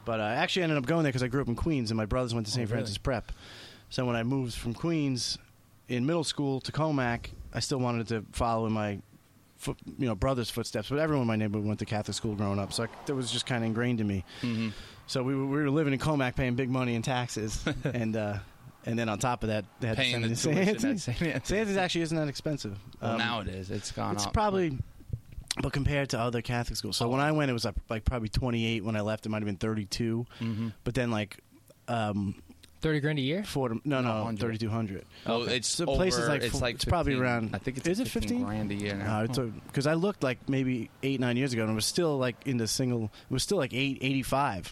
[0.05, 2.05] but I actually ended up going there because I grew up in Queens, and my
[2.05, 2.61] brothers went to St.
[2.61, 2.77] Oh, really?
[2.81, 3.31] Francis Prep.
[3.89, 5.37] So when I moved from Queens
[5.89, 8.99] in middle school to Commack, I still wanted to follow in my,
[9.57, 10.89] foot, you know, brother's footsteps.
[10.89, 13.31] But everyone in my neighborhood went to Catholic school growing up, so I, that was
[13.31, 14.23] just kind of ingrained in me.
[14.41, 14.69] hmm
[15.07, 18.37] So we were, we were living in Commack, paying big money in taxes, and uh,
[18.85, 20.97] and then on top of that, they had Paying to the send to tuition St.
[20.97, 21.07] Anthony's.
[21.07, 21.33] Anthony's.
[21.47, 21.59] St.
[21.61, 22.77] Anthony's actually isn't that expensive.
[23.01, 23.71] Well, Um, now it is.
[23.71, 24.33] It's gone it's up.
[24.33, 24.77] probably,
[25.61, 26.95] but compared to other Catholic schools.
[26.97, 28.83] So when I went, it was like, probably 28.
[28.83, 30.27] When I left, it might have been 32.
[30.37, 31.39] hmm But then like,
[31.87, 32.35] um,
[32.85, 33.43] Thirty grand a year.
[33.43, 35.05] Fordham, no, No, no, 3200.
[35.25, 37.87] Oh, it's So over, places like it's Fo- like it's probably around- I think it's
[37.87, 38.45] is it 15 15?
[38.45, 39.21] grand a year now.
[39.21, 42.19] Uh, it's because I looked like maybe eight nine years ago, and it was still
[42.19, 43.05] like in the single.
[43.05, 44.71] It was still like eight eighty five,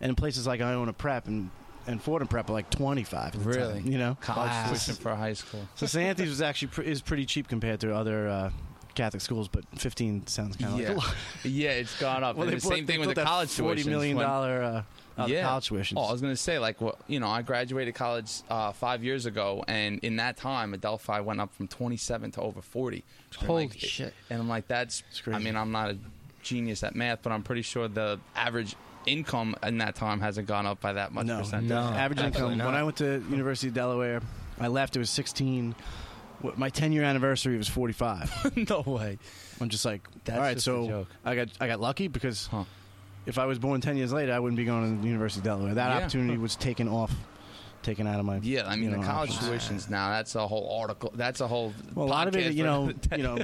[0.00, 1.50] and in places like Iona Prep and
[1.86, 3.46] and Fordham Prep are like twenty five.
[3.46, 3.80] Really?
[3.82, 5.60] You know, College tuition for high school.
[5.76, 6.04] so St.
[6.04, 8.50] Anthony's was actually pre- is pretty cheap compared to other uh,
[8.96, 10.88] Catholic schools, but fifteen sounds kind of Yeah.
[10.88, 11.14] like a lot.
[11.44, 12.34] Yeah, it's gone up.
[12.34, 13.86] Well, and the bought- same thing with built the college forty tuitions.
[13.86, 14.82] million When- dollar uh,
[15.18, 15.42] uh, Yeah.
[15.42, 15.94] college tuitions.
[15.96, 19.04] Oh, I was going to say, like, well, you know, I graduated college uh, five
[19.04, 23.04] years ago, and in that time, Adelphi went up from 27 to over 40.
[23.38, 24.14] Holy like, shit.
[24.30, 25.36] And I'm like, that's, It's crazy.
[25.36, 25.98] I mean, I'm not a
[26.42, 28.74] genius at math, but I'm pretty sure the average
[29.06, 31.68] income in that time hasn't gone up by that much no, percentage.
[31.70, 31.78] No.
[31.80, 32.66] average absolutely income.
[32.66, 32.74] When.
[32.76, 34.20] I went to University of Delaware,
[34.60, 34.96] I left.
[34.96, 35.74] It was sixteen.
[36.56, 38.30] My ten year anniversary was forty five.
[38.68, 39.18] no way.
[39.60, 41.08] I'm just like, That's all right, just a so joke.
[41.24, 42.64] I got I got lucky because Huh.
[43.26, 45.44] If I was born ten years later, I wouldn't be going to the University of
[45.44, 45.74] Delaware.
[45.74, 45.96] That Yeah.
[45.98, 47.12] opportunity was taken off,
[47.82, 48.38] taken out of my.
[48.42, 49.48] Yeah, I mean, you know, the college options.
[49.86, 51.12] tuitions now, that's a whole article.
[51.14, 51.72] That's a whole.
[51.94, 53.16] Well, a lot of it, podcast you for know, another day.
[53.16, 53.38] you know,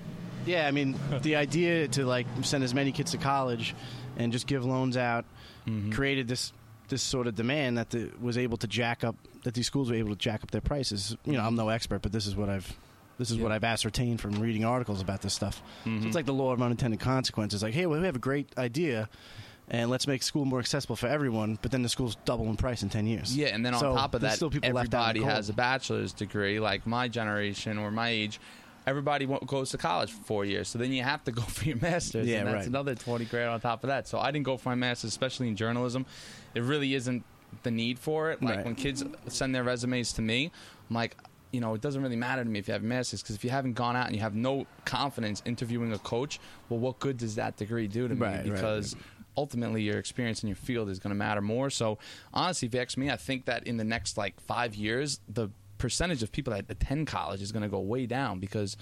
[0.46, 0.66] yeah.
[0.66, 3.74] I mean, the idea to like send as many kids to college
[4.16, 5.24] and just give loans out
[5.66, 5.92] Mhm.
[5.92, 6.52] created this
[6.88, 9.96] this sort of demand that the, was able to jack up that these schools were
[9.96, 11.16] able to jack up their prices.
[11.24, 12.76] You know, I'm no expert, but this is what I've
[13.18, 15.62] this is what I've ascertained from reading articles about this stuff.
[15.84, 16.06] So Mhm.
[16.06, 17.62] it's like the law of unintended consequences.
[17.62, 19.08] Like, hey, well, we have a great idea,
[19.68, 21.58] and let's make school more accessible for everyone.
[21.62, 23.36] But then the school's double in price in ten years.
[23.36, 25.48] Yeah, and then on So top of that, still people left out in everybody has
[25.48, 26.60] a bachelor's degree.
[26.60, 28.38] Like my generation or my age,
[28.86, 30.68] everybody goes to college for four years.
[30.68, 32.26] So then you have to go for your master's.
[32.28, 32.66] Yeah, and that's right.
[32.66, 34.06] another twenty grand on top of that.
[34.06, 36.06] So I didn't go for my master's, especially in journalism.
[36.54, 37.24] It really isn't
[37.62, 38.42] the need for it.
[38.42, 38.64] Like Right.
[38.66, 40.50] when kids send their resumes to me,
[40.90, 41.16] I'm like.
[41.52, 43.44] You know, it doesn't really matter to me if you have a master's because if
[43.44, 47.16] you haven't gone out and you have no confidence interviewing a coach, well, what good
[47.16, 48.20] does that degree do to me?
[48.20, 48.94] Right, right, because
[49.36, 51.70] ultimately your experience in your field is going to matter more.
[51.70, 51.98] So
[52.34, 55.48] honestly, if you ask me, I think that in the next like five years, the
[55.78, 58.76] percentage of people that attend college is going to go way down because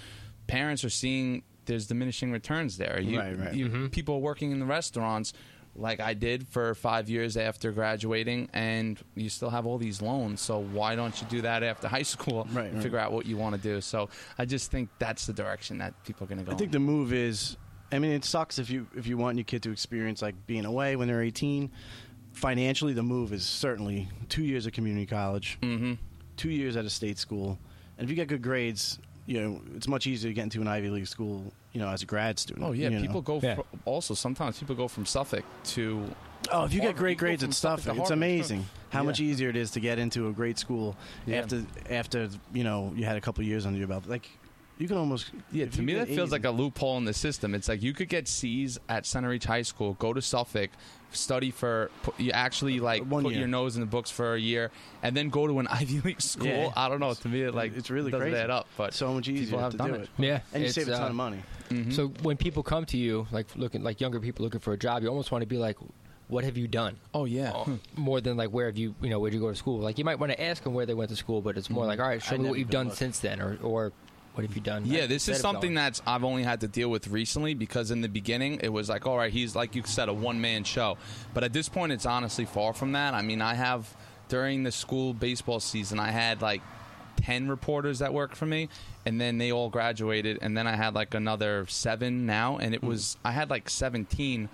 [0.47, 3.01] parents are seeing there's diminishing returns there.
[3.01, 3.55] You, Right, right.
[3.55, 3.87] you- mm-hmm.
[3.89, 5.33] People working in the restaurants.
[5.77, 10.41] Like I did for five years after graduating, and you still have all these loans.
[10.41, 12.83] So why don't you do that after high school Right, and right.
[12.83, 13.81] figure out what you want to do?
[13.81, 14.09] So
[14.39, 16.53] I just think that's the direction that people are going to go.
[16.53, 17.57] I think the move is.
[17.93, 20.65] I mean, it sucks if you if you want your kid to experience like being
[20.65, 21.71] away when they're 18.
[22.33, 25.95] Financially, the move is certainly two years of community college, hmm
[26.37, 27.57] two years at a state school,
[27.97, 30.69] and if you get good grades, you know it's much easier to get into an
[30.69, 32.65] Ivy League school, you know, as a grad student.
[32.67, 33.01] Oh yeah, you know.
[33.03, 33.41] people go.
[33.43, 33.57] Yeah.
[33.57, 36.05] fr- also, sometimes people go from Suffolk to.
[36.53, 39.49] Oh, if you get great grades at Suffolk stuff, to it's amazing how much easier
[39.49, 40.95] it is to get into a great school
[41.27, 41.39] Yeah.
[41.39, 44.07] after after you know you had a couple years under your belt.
[44.07, 44.29] Like
[44.79, 47.55] you can almost Yeah, to me that feels like a loophole in the system.
[47.55, 50.71] It's like you could get C's at Centereach High School, go to Suffolk,
[51.13, 53.41] study for pu- you actually like One put year.
[53.41, 54.71] your nose in the books for a year,
[55.03, 56.47] and then go to an Ivy League school.
[56.49, 56.73] Yeah.
[56.77, 57.15] I don't know.
[57.15, 58.43] To me, it, like It's really doesn't crazy.
[58.43, 58.67] add up.
[58.77, 60.01] But so much easier people have to done do it.
[60.03, 60.09] it.
[60.19, 61.39] Yeah, and you it's, save a ton uh, of money.
[61.71, 61.93] Mhm.
[61.93, 65.03] So when people come to you, like looking like younger people looking for a job,
[65.03, 65.79] you almost want to be like,
[66.29, 67.65] "What have you done?" oh yeah,
[67.97, 70.05] More than like, "Where have you, you know, where'd you go to school?" Like you
[70.05, 72.09] might want to ask them where they went to school, but it's more like, "All
[72.09, 72.99] right, show I me what you've even done looked.
[72.99, 73.93] since then," or or
[74.35, 74.85] what have you done?
[74.85, 78.09] Yeah, this is something that's I've only had to deal with recently because in the
[78.09, 80.99] beginning it was like, all right, he's like you said, a one man show.
[81.33, 83.15] But at this point, it's honestly far from that.
[83.15, 83.97] I mean, I have
[84.29, 86.63] during the school baseball season, I had like
[87.17, 88.69] ten reporters that worked for me,
[89.07, 92.81] and then they all graduated, and then I had like another seven now, and it
[92.81, 92.89] Hmm.
[92.89, 94.49] was I had like seventeen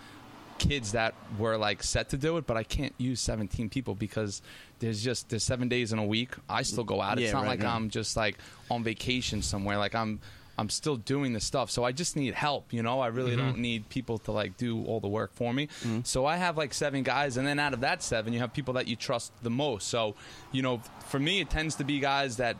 [0.60, 4.42] kids that were like set to do it, but I can't use 17 people because
[4.78, 6.34] there's just there's seven days in a week.
[6.48, 7.18] I still go out.
[7.18, 7.74] It's Yeah, not right, like right.
[7.74, 8.38] I'm just like
[8.70, 9.78] on vacation somewhere.
[9.78, 10.20] Like I'm
[10.58, 11.70] I'm still doing the stuff.
[11.70, 13.00] So I just need help, you know?
[13.00, 13.46] I really mm-hmm.
[13.46, 15.68] don't need people to like do all the work for me.
[15.68, 16.00] Mm-hmm.
[16.04, 18.74] So I have like seven guys and then out of that seven you have people
[18.74, 19.88] that you trust the most.
[19.88, 20.14] So,
[20.52, 22.58] you know, for me it tends to be guys that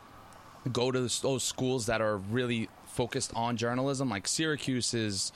[0.73, 4.09] go to those schools that are really focused on journalism.
[4.09, 5.33] Like Syracuse is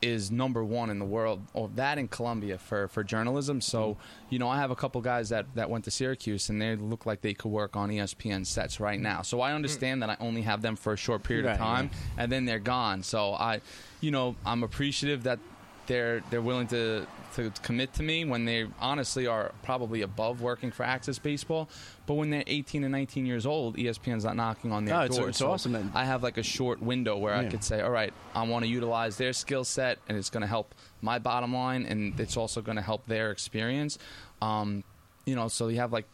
[0.00, 3.60] is number one in the world, or that in Columbia for, for journalism.
[3.60, 4.00] So, mm-hmm.
[4.30, 7.06] you know, I have a couple guys that, that went to Syracuse, and they look
[7.06, 9.22] like they could work on ESPN sets right now.
[9.22, 11.86] So I understand that I only have them for a short period Right, of time,
[11.86, 12.22] right.
[12.22, 13.02] and then they're gone.
[13.02, 13.60] So I,
[14.00, 15.38] you know, I'm appreciative that
[15.88, 20.70] they're they're willing to to commit to me when they honestly are probably above working
[20.70, 21.68] for Axcess Baseball.
[22.06, 25.28] But when they're 18 and 19 years old, ESPN's not knocking on their No, door.
[25.28, 27.90] it's So awesome that- I have like a short window where I could say, all
[27.90, 31.52] right, I want to utilize their skill set, and it's going to help my bottom
[31.54, 33.98] line, and it's also going to help their experience.
[34.40, 34.82] Um,
[35.26, 36.06] you know, so you have like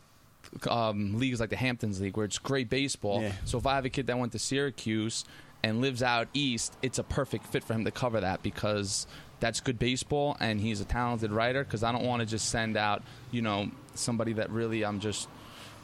[0.69, 3.23] um, leagues like the Hamptons League where it's great baseball.
[3.23, 3.33] Yeah.
[3.45, 5.25] So if I have a kid that went to Syracuse
[5.63, 9.07] and lives out east, it's a perfect fit for him to cover that because
[9.45, 11.65] that's good baseball and he's a talented writer.
[11.65, 15.29] Because I don't want to just send out, you know, somebody that really I'm just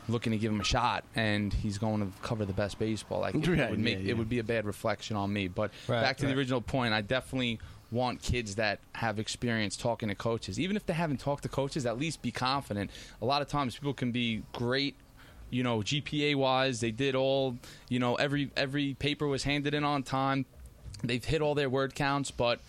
[0.09, 3.21] looking to give him a shot and he's going to cover the best baseball.
[3.21, 4.11] Like it, Right, would make yeah, yeah.
[4.13, 5.47] it would be a bad reflection on me.
[5.47, 6.33] But Right, back to right.
[6.33, 10.59] the original point, I definitely want kids that have experience talking to coaches.
[10.59, 12.91] Even if they haven't talked to coaches, at least be confident.
[13.21, 14.97] A lot of times people can be great
[15.53, 19.83] you know, GPA wise, they did all, you know, every every paper was handed in
[19.83, 20.47] on time.
[21.03, 22.61] They've hit all their word counts, but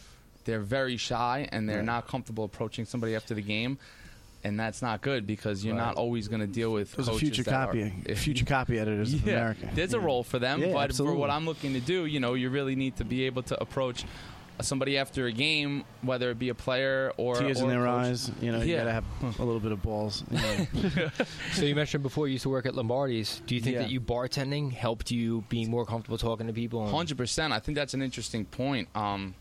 [0.45, 1.85] they're very shy and they're Right.
[1.85, 3.77] not comfortable approaching somebody after the game.
[4.43, 5.85] And that's not good because you're Right.
[5.85, 8.79] not always going to deal with There's a coaches future that are- copy, future copy
[8.79, 9.69] editors of America.
[9.75, 10.03] There's a Yeah.
[10.05, 11.15] role for them, Yeah, but absolutely.
[11.15, 13.61] for what I'm looking to do, you know, you really need to be able to
[13.61, 14.03] approach
[14.59, 17.85] somebody after a game, whether it be a player or Tears or in a their
[17.85, 18.05] coach.
[18.05, 18.31] eyes.
[18.41, 18.77] You know, you Yeah.
[18.79, 19.03] gotta have
[19.39, 20.23] a little bit of balls.
[20.31, 21.09] you know.
[21.53, 23.41] So you mentioned before you used to work at Lombardi's.
[23.47, 23.81] Do you think Yeah.
[23.83, 26.81] that you bartending helped you being more comfortable talking to people?
[26.83, 27.53] and- Hundred percent.
[27.53, 28.87] I think that's an interesting point.
[28.95, 29.33] Um,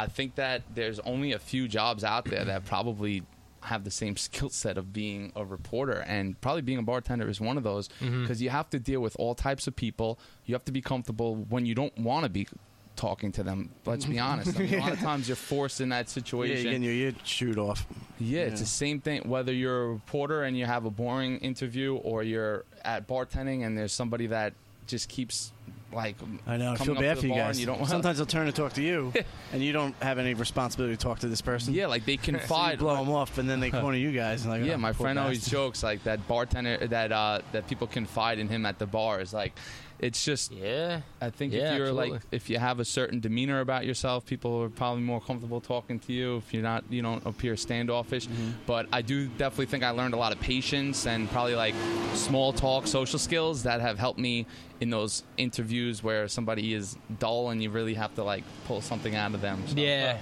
[0.00, 3.22] I think that there's only a few jobs out there that probably
[3.62, 7.40] have the same skill set of being a reporter, and probably being a bartender is
[7.40, 8.22] one of those mm-hmm.
[8.22, 10.18] because you have to deal with all types of people.
[10.46, 12.48] You have to be comfortable when you don't want to be
[12.96, 13.70] talking to them.
[13.84, 14.56] Let's be honest.
[14.56, 16.82] I mean, A lot of times you're forced in that yeah, situation.
[16.82, 17.86] you're your ear chewed off.
[18.18, 19.28] Yeah, it's the same thing.
[19.28, 23.76] Whether you're a reporter and you have a boring interview, or you're at bartending and
[23.76, 24.54] there's somebody that
[24.86, 25.52] just keeps
[25.92, 26.72] like I know.
[26.72, 27.58] I feel bad for you guys.
[27.58, 29.12] you don't Sometimes they'll turn to talk to you,
[29.52, 31.74] and you don't have any responsibility to talk to this person.
[31.74, 32.78] yeah, like they So confide.
[32.78, 34.44] blow them off, and then they corner you guys.
[34.44, 37.86] And like, yeah, oh, my friend always jokes like that bartender that uh, that people
[37.86, 39.52] confide in him at the bar is like
[40.00, 41.02] it's just Yeah.
[41.20, 42.10] I think Yeah, if you're absolutely.
[42.12, 45.98] like if you have a certain demeanor about yourself, people are probably more comfortable talking
[46.00, 46.38] to you.
[46.38, 48.26] If you're not, you don't appear standoffish.
[48.26, 48.50] Mm-hmm.
[48.66, 51.74] But I do definitely think I learned a lot of patience and probably like
[52.14, 54.46] small talk, social skills that have helped me
[54.80, 59.14] in those interviews where somebody is dull and you really have to like pull something
[59.14, 59.62] out of them.
[59.68, 60.18] So, Yeah.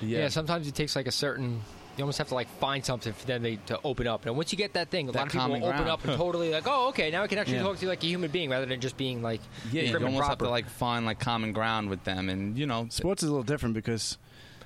[0.00, 0.18] yeah.
[0.20, 0.28] yeah.
[0.28, 1.60] Sometimes it takes like a certain.
[1.98, 4.52] You almost have to like find something for them they, to open up, and once
[4.52, 6.50] you get that thing, a That lot of people will common open up and totally
[6.52, 7.64] like, oh, okay, now I can actually Yeah.
[7.64, 9.40] talk to you like a human being rather than just being like
[9.72, 12.56] yeah, you prim and almost have to like find like common ground with them, and
[12.56, 14.16] you know, Sports is a little different because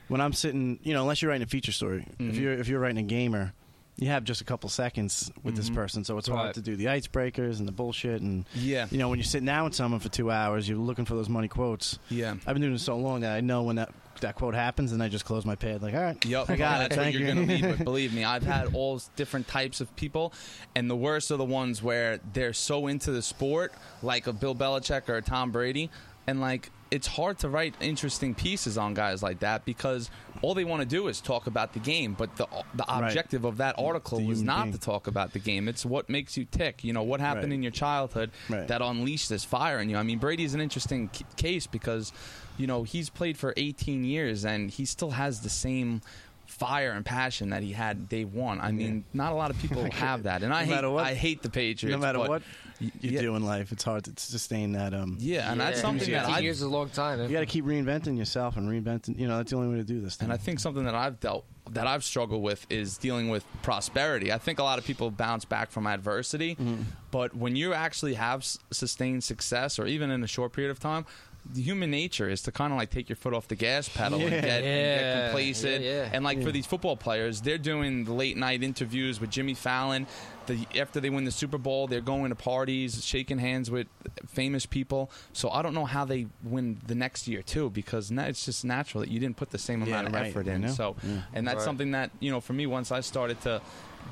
[0.08, 2.38] when I'm sitting, you know, unless you're writing a feature story, if Mhm.
[2.38, 3.54] you're if you're writing a gamer,
[3.96, 5.74] you have just a couple seconds with this Mhm.
[5.74, 6.36] person, so it's Right.
[6.36, 8.20] hard to do the icebreakers and the bullshit.
[8.20, 11.06] And yeah, you know, when you're sitting down with someone for two hours, you're looking
[11.06, 11.98] for those money quotes.
[12.10, 12.32] yeah.
[12.46, 13.88] I've been doing this so long that I know when that
[14.22, 15.82] that quote happens, and I just close my pad.
[15.82, 16.90] Like, all right, Yep, I got it.
[16.90, 17.34] That's Thank what you're you.
[17.34, 17.84] gonna lead with.
[17.84, 20.32] Believe me, I've had all different types of people,
[20.74, 24.54] and the worst are the ones where they're so into the sport, like a Bill
[24.54, 25.90] Belichick or a Tom Brady,
[26.26, 30.10] and like it's hard to write interesting pieces on guys like that because
[30.42, 32.12] all they want to do is talk about the game.
[32.12, 33.04] But the the Right.
[33.08, 34.74] objective of that article The was not being.
[34.74, 35.68] to talk about the game.
[35.68, 36.84] It's what makes you tick.
[36.84, 37.52] You know what happened Right.
[37.54, 38.68] in your childhood Right.
[38.68, 39.96] that unleashed this fire in you.
[39.96, 42.12] I mean, Brady's an interesting c- case because
[42.58, 46.02] you know he's played for 18 years and he still has the same
[46.46, 48.60] fire and passion that he had day one.
[48.60, 51.04] I mean, not a lot of people have that, and I No hate matter what-
[51.06, 51.92] I hate the Patriots.
[51.98, 52.42] no matter but what
[52.78, 53.20] you yeah.
[53.22, 54.92] do in life, it's hard to sustain that.
[54.92, 57.20] Um, Yeah, and that's Yeah, something that 15 I years is a long time.
[57.22, 59.18] you got to keep reinventing yourself and reinventing.
[59.18, 60.16] You know, that's the only way to do this.
[60.16, 60.26] Thing.
[60.26, 64.32] And I think something that I've dealt that I've struggled with is dealing with prosperity.
[64.32, 66.82] I think a lot of people bounce back from adversity, Mm-hmm.
[67.12, 70.80] but when you actually have s- sustained success, or even in a short period of
[70.80, 73.88] time, the human nature is to kind of like take your foot off the gas
[73.88, 74.40] pedal and, Yeah.
[74.40, 75.82] get, and get complacent.
[75.82, 76.10] Yeah, yeah.
[76.12, 76.44] And like Yeah.
[76.44, 80.06] for these football players, they're doing the late night interviews with Jimmy Fallon.
[80.46, 83.86] The, after they win the Super Bowl, they're going to parties, shaking hands with
[84.26, 85.10] famous people.
[85.32, 88.64] So I don't know how they win the next year too, because na- it's just
[88.64, 90.68] natural that you didn't put the same Yeah, amount of right, effort in.
[90.70, 91.22] So, Yeah.
[91.34, 91.64] and that's Right.
[91.64, 93.60] something that you know, for me, once I started to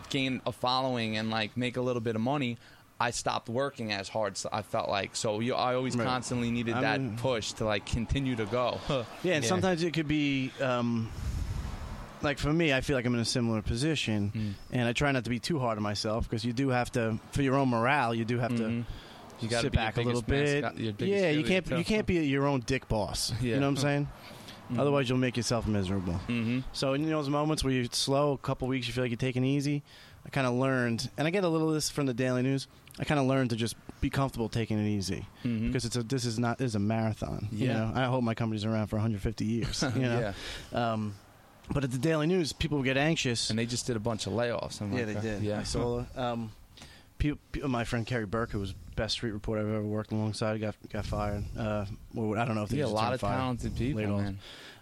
[0.08, 2.58] gain a following and like make a little bit of money.
[3.02, 4.36] I stopped working as hard.
[4.36, 5.40] So I felt like so.
[5.40, 6.06] You, I always Right.
[6.06, 8.78] constantly needed I that mean- push to like continue to go.
[8.88, 9.48] Yeah, and Yeah.
[9.48, 11.08] sometimes it could be um,
[12.22, 14.52] like for me, I feel like I'm in a similar position, Mm.
[14.76, 17.18] and I try not to be too hard on myself because you do have to,
[17.32, 18.58] for your own morale, you do have Mhm.
[18.58, 18.84] to
[19.40, 20.62] You gotta sit back a little bit.
[20.62, 23.32] mascot- Yeah, you can't you can't be your own dick boss.
[23.40, 23.54] Yeah.
[23.54, 24.08] You know what I'm saying?
[24.78, 26.20] Otherwise, you'll make yourself miserable.
[26.28, 26.60] Mm-hmm.
[26.72, 29.42] So in those moments where you're slow, a couple weeks, you feel like you're taking
[29.44, 29.82] it easy.
[30.24, 32.68] I kind of learned, and I get a little of this from the Daily News.
[33.00, 35.68] I kind of learned to just be comfortable taking it easy Mhm.
[35.68, 37.48] because it's a this is not this is a marathon.
[37.50, 37.72] You Yeah.
[37.78, 39.82] know, I hope my company's around for 150 years.
[39.96, 40.32] You know,
[40.72, 41.14] yeah, um,
[41.72, 43.48] but at the Daily News, people would get anxious.
[43.50, 44.80] and they just did a bunch of layoffs.
[44.82, 45.42] I'm yeah, like, they uh, did.
[45.42, 46.04] Yeah, I saw.
[46.16, 46.52] Um,
[47.18, 50.60] pe- pe- my friend Kerry Burke, who was best street reporter I've ever worked alongside,
[50.60, 51.44] got got fired.
[51.56, 53.36] Uh, or I don't know if they Yeah, a lot of fired.
[53.38, 54.20] talented people, Laid off.
[54.20, 54.38] man.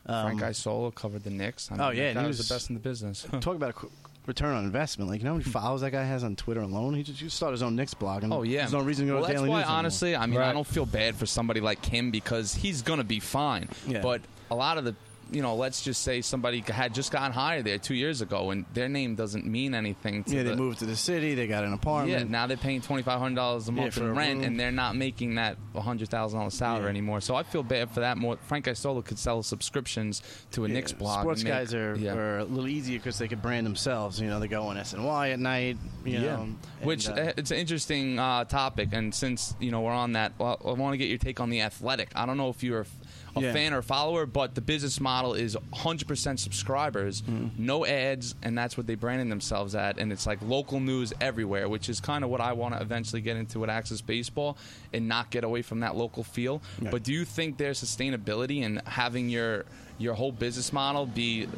[0.07, 1.71] Um, Frank Isola covered the Knicks.
[1.71, 3.27] I Oh, yeah, that he was was- the best in the business.
[3.41, 3.91] talk about a qu-
[4.29, 5.11] return on investment.
[5.11, 5.51] Like you know how many hmm.
[5.51, 6.95] followers that guy has on Twitter alone?
[6.95, 8.23] He just, he just started his own Knicks blog.
[8.23, 9.79] And Oh yeah, there's no reason to go well, to that's Daily why, News anymore.
[9.79, 13.21] honestly, I mean, I don't feel bad for somebody like him because he's gonna be
[13.21, 13.69] fine.
[13.87, 14.03] Yeah.
[14.03, 14.95] But a lot of the,
[15.31, 18.65] you know, let's just say somebody had just gotten hired there two years ago, and
[18.75, 20.25] their name doesn't mean anything.
[20.25, 21.35] To yeah, they the, moved to the city.
[21.35, 22.19] They got an apartment.
[22.19, 24.59] Yeah, now they're paying twenty five hundred dollars a Yeah, month for in rent, and
[24.59, 26.89] they're not making that hundred thousand dollars salary Yeah.
[26.91, 27.21] anymore.
[27.21, 28.19] So I feel bad for that.
[28.19, 31.21] More, Frank Isola could sell subscriptions to a Yeah, Knicks blog.
[31.23, 32.15] Sports make- guys are, yeah.
[32.15, 34.21] are a little easier because they could brand themselves.
[34.21, 35.77] You know, they go on SNY at night.
[36.05, 39.83] You know, and, Which uh, uh, it's an interesting uh, topic, and since you know
[39.83, 42.11] we're on that, well, I want to get your take on the athletic.
[42.15, 42.87] I don't know if you're
[43.35, 43.53] a, a Yeah.
[43.53, 47.65] fan or follower, but the business model is 100% subscribers, Mm-hmm.
[47.65, 49.99] no ads, and that's what they branded themselves at.
[49.99, 53.21] And it's like local news everywhere, which is kind of what I want to eventually
[53.23, 54.57] get into with Axcess Baseball
[54.93, 56.63] and not get away from that local feel.
[56.81, 56.91] Right.
[56.91, 59.65] But do you think there's sustainability in having your
[60.01, 61.49] your whole business model be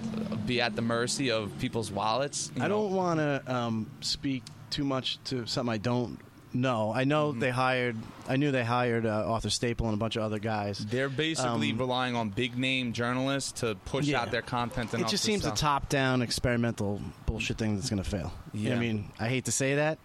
[0.47, 2.51] be at the mercy of people's wallets?
[2.57, 2.83] You I know?
[2.85, 6.19] don't want to um, speak too much to something I don't
[6.53, 6.93] know.
[6.93, 7.41] I know Mm-hmm.
[7.41, 7.97] they hired.
[8.29, 10.79] I knew they hired uh, Arthur Staple and a bunch of other guys.
[10.79, 14.23] They're basically Um, relying on big name journalists to push Yeah.
[14.23, 14.93] out their content.
[14.95, 18.33] It just seems a top down experimental bullshit thing that's going to fail.
[18.53, 18.75] Yeah.
[18.75, 19.99] I mean, I hate to say that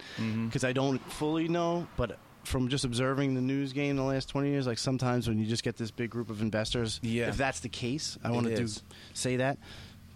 [0.46, 4.50] because I don't fully know, but from just observing the news game the last 20
[4.50, 7.30] years, like sometimes when you just get this big group of investors, Yeah.
[7.30, 8.68] if that's the case, I want to do
[9.14, 9.58] say that.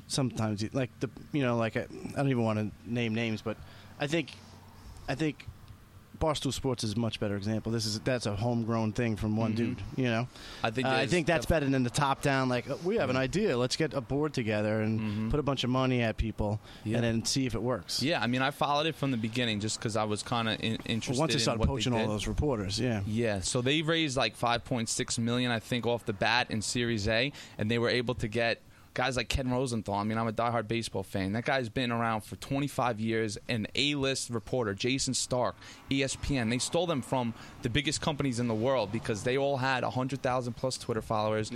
[0.08, 3.58] Sometimes, like the you know, like I, I don't even want to name names, but
[4.00, 4.32] I think,
[5.08, 5.46] I think.
[6.20, 7.72] Barstool Sports is a much better example.
[7.72, 9.56] This is that's a homegrown thing from one Mhm.
[9.56, 9.78] dude.
[9.96, 10.28] You know,
[10.64, 12.50] I think uh, I think that's def- better than the top down.
[12.50, 15.32] Like uh, we have an idea, let's get a board together and Mhm.
[15.32, 16.98] put a bunch of money at people, Yeah.
[16.98, 18.04] and then see if it works.
[18.04, 20.56] Yeah, I mean, I followed it from the beginning just because I was kind of
[20.62, 21.12] in, interested.
[21.14, 23.02] Well, once they started what poaching they all those reporters, yeah.
[23.08, 27.32] Yeah, so they raised like 5.6 million, I think, off the bat in Series A,
[27.58, 28.62] and they were able to get
[29.00, 29.96] guys like Ken Rosenthal.
[29.96, 31.32] I mean, I'm a diehard baseball fan.
[31.32, 35.56] That guy's been around for 25 years, an A-list reporter, Jayson Stark,
[35.90, 36.50] ESPN.
[36.50, 40.52] They stole them from the biggest companies in the world because they all had 100,000
[40.52, 41.50] plus Twitter followers,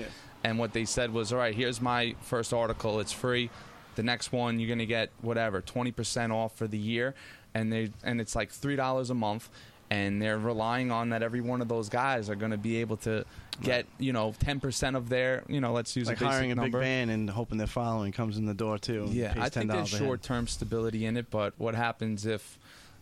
[0.46, 3.02] and what they said was, "All right, here's my first article.
[3.02, 3.50] It's free."
[3.96, 7.14] The next one, you're gonna get whatever, 20% off for the year,
[7.54, 9.50] and they and it's like three dollars a month
[9.94, 12.98] and they're relying on that every one of those guys are going to be able
[12.98, 13.24] to
[13.62, 16.80] get you know 10% of their you know let's use Like a hiring a number.
[16.80, 19.08] big van and hoping their following comes in the door too.
[19.12, 22.58] yeah i think there's short-term stability in it but what happens if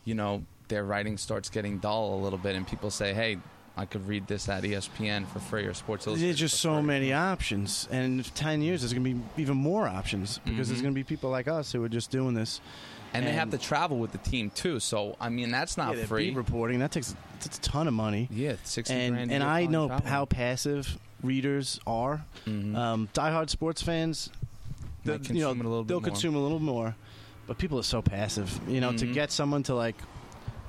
[0.06, 3.38] you know their writing starts getting dull a little bit and people say hey
[3.78, 7.14] i could read this at espn for free or sports illustrated There's just so many
[7.14, 10.84] options, and in ten years there's going to be even more options because there's Mhm.
[10.84, 12.60] going to be people like us who are just doing this.
[13.14, 16.06] And they have to travel with the team too so i mean that's not yeah,
[16.06, 18.28] free reporting that takes that's a ton of money.
[18.32, 20.08] yeah 60 and grand and I know travel.
[20.08, 22.24] how passive readers are.
[22.46, 22.76] Mhm.
[22.76, 24.30] Um, diehard sports fans,
[25.06, 26.06] the, Might you know, a little they'll more.
[26.08, 26.96] consume a little more.
[27.48, 28.60] But people are so passive.
[28.68, 29.14] You know, to Mhm.
[29.14, 29.96] get someone to like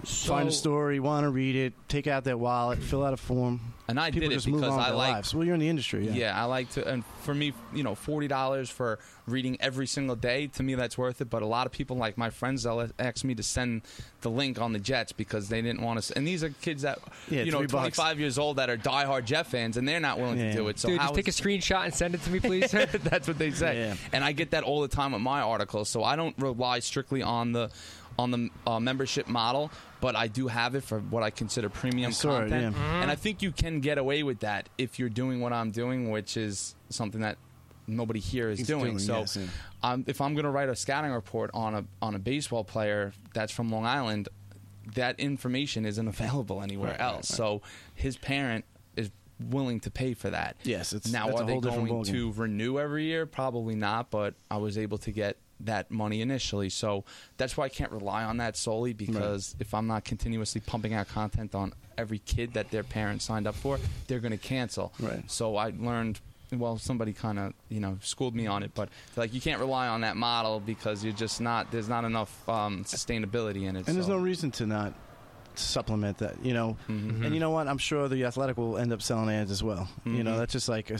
[0.04, 3.60] find a story, want to read it, take out that wallet, fill out a form.
[3.88, 5.34] and i people did it just move because on i like lives.
[5.34, 6.12] Well, you're in the industry, yeah.
[6.14, 6.40] Yeah.
[6.42, 10.48] I like to, and for me, you know, forty dollars for reading every single day.
[10.48, 11.30] To me, that's worth it.
[11.30, 13.82] But a lot of people, like my friends, they'll ask me to send
[14.22, 16.16] the link on the Jets because they didn't want to.
[16.16, 19.24] And these are kids that, Yeah, you know, twenty five years old that are diehard
[19.24, 20.50] Jet fans, and they're not willing Yeah.
[20.50, 20.78] to do it.
[20.78, 22.70] So Dude, just take a screenshot and send it to me, please.
[22.92, 23.78] that's what they say.
[23.78, 23.94] Yeah.
[24.12, 25.88] And I get that all the time with my articles.
[25.88, 27.70] So I don't rely strictly on the
[28.22, 32.08] on the uh, membership model, but I do have it for what I consider premium
[32.08, 32.76] I saw it, content.
[32.76, 33.02] yeah.
[33.02, 36.10] And I think you can get away with that if you're doing what I'm doing,
[36.10, 37.36] which is something that
[37.86, 38.84] nobody here is doing.
[38.84, 39.46] doing, so yes, yeah.
[39.82, 43.12] um, if I'm going to write a scouting report on a on a baseball player
[43.34, 44.28] that's from Long Island,
[44.94, 47.30] that information isn't available anywhere Right, right, else.
[47.30, 47.36] right.
[47.36, 47.62] So
[47.94, 48.64] his parent
[48.96, 50.56] is willing to pay for that.
[50.62, 53.26] Yes, it's Now, are a they going to renew every year?
[53.26, 56.68] Probably not, but I was able to get that money initially.
[56.68, 57.04] So
[57.36, 61.08] that's why I can't rely on that solely because if I'm not continuously pumping out
[61.08, 64.92] content on every kid that their parents signed up for, they're going to cancel.
[65.00, 65.28] Right.
[65.30, 66.20] So I learned.
[66.54, 69.88] Well, somebody kind of you know schooled me on it, but like you can't rely
[69.88, 71.70] on that model because you're just not.
[71.70, 73.88] There's not enough um, sustainability in it.
[73.88, 74.92] And there's no reason to not
[75.58, 76.44] supplement that.
[76.44, 77.24] You know, Mhm.
[77.24, 77.68] and you know what?
[77.68, 79.88] I'm sure the Athletic will end up selling ads as well.
[80.04, 80.38] You know, Mhm.
[80.38, 80.98] that's just like a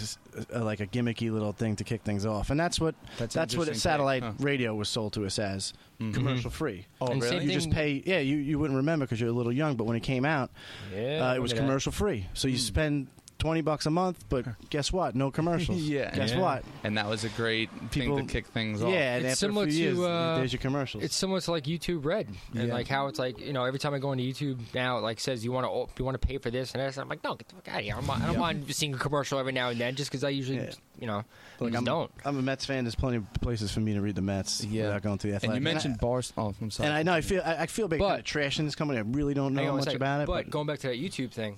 [0.58, 3.62] like a gimmicky little thing to kick things off, and that's what That's, that's what
[3.68, 4.32] interesting satellite huh?
[4.38, 6.14] radio was sold to us as Mhm.
[6.14, 6.86] commercial free.
[7.00, 7.38] Oh, And really?
[7.40, 8.02] same You just pay.
[8.06, 10.50] Yeah, you, you wouldn't remember because you're a little young, but when it came out,
[10.94, 11.66] Yeah, uh, it was look at that.
[11.68, 12.26] commercial free.
[12.34, 12.58] So you Hmm.
[12.60, 13.06] spend
[13.42, 15.14] twenty bucks a month, but guess what?
[15.14, 15.78] No commercials.
[15.82, 16.14] Yeah.
[16.14, 16.40] Guess Yeah.
[16.40, 16.64] what?
[16.84, 18.90] and that was a great People- thing to kick things off.
[18.92, 21.02] Yeah, and It's after similar a few years, to, uh, there's your commercials.
[21.04, 22.72] It's similar to like YouTube Red, and Yeah.
[22.74, 25.18] like how it's like you know every time I go into YouTube now, it like
[25.20, 26.96] says you want to you want to pay for this and this.
[26.98, 27.94] I'm like, no, get the fuck out of here.
[27.96, 28.38] I'm, I don't Yeah.
[28.38, 30.70] mind seeing a commercial every now and then, just because I usually Yeah.
[31.00, 31.24] you know
[31.58, 32.10] Like, just I'm, don't.
[32.24, 32.84] I'm a Mets fan.
[32.84, 34.84] There's plenty of places for me to read the Mets Yeah.
[34.84, 35.56] without going through the athletic.
[35.56, 36.32] And you mentioned and bars.
[36.38, 36.88] Oh, I'm sorry.
[36.88, 38.74] and I know I feel I, I feel big But- kind of trash in this
[38.76, 38.98] company.
[38.98, 39.96] I really don't know on one much second.
[39.96, 40.26] about it.
[40.26, 41.56] But, going back to that YouTube thing,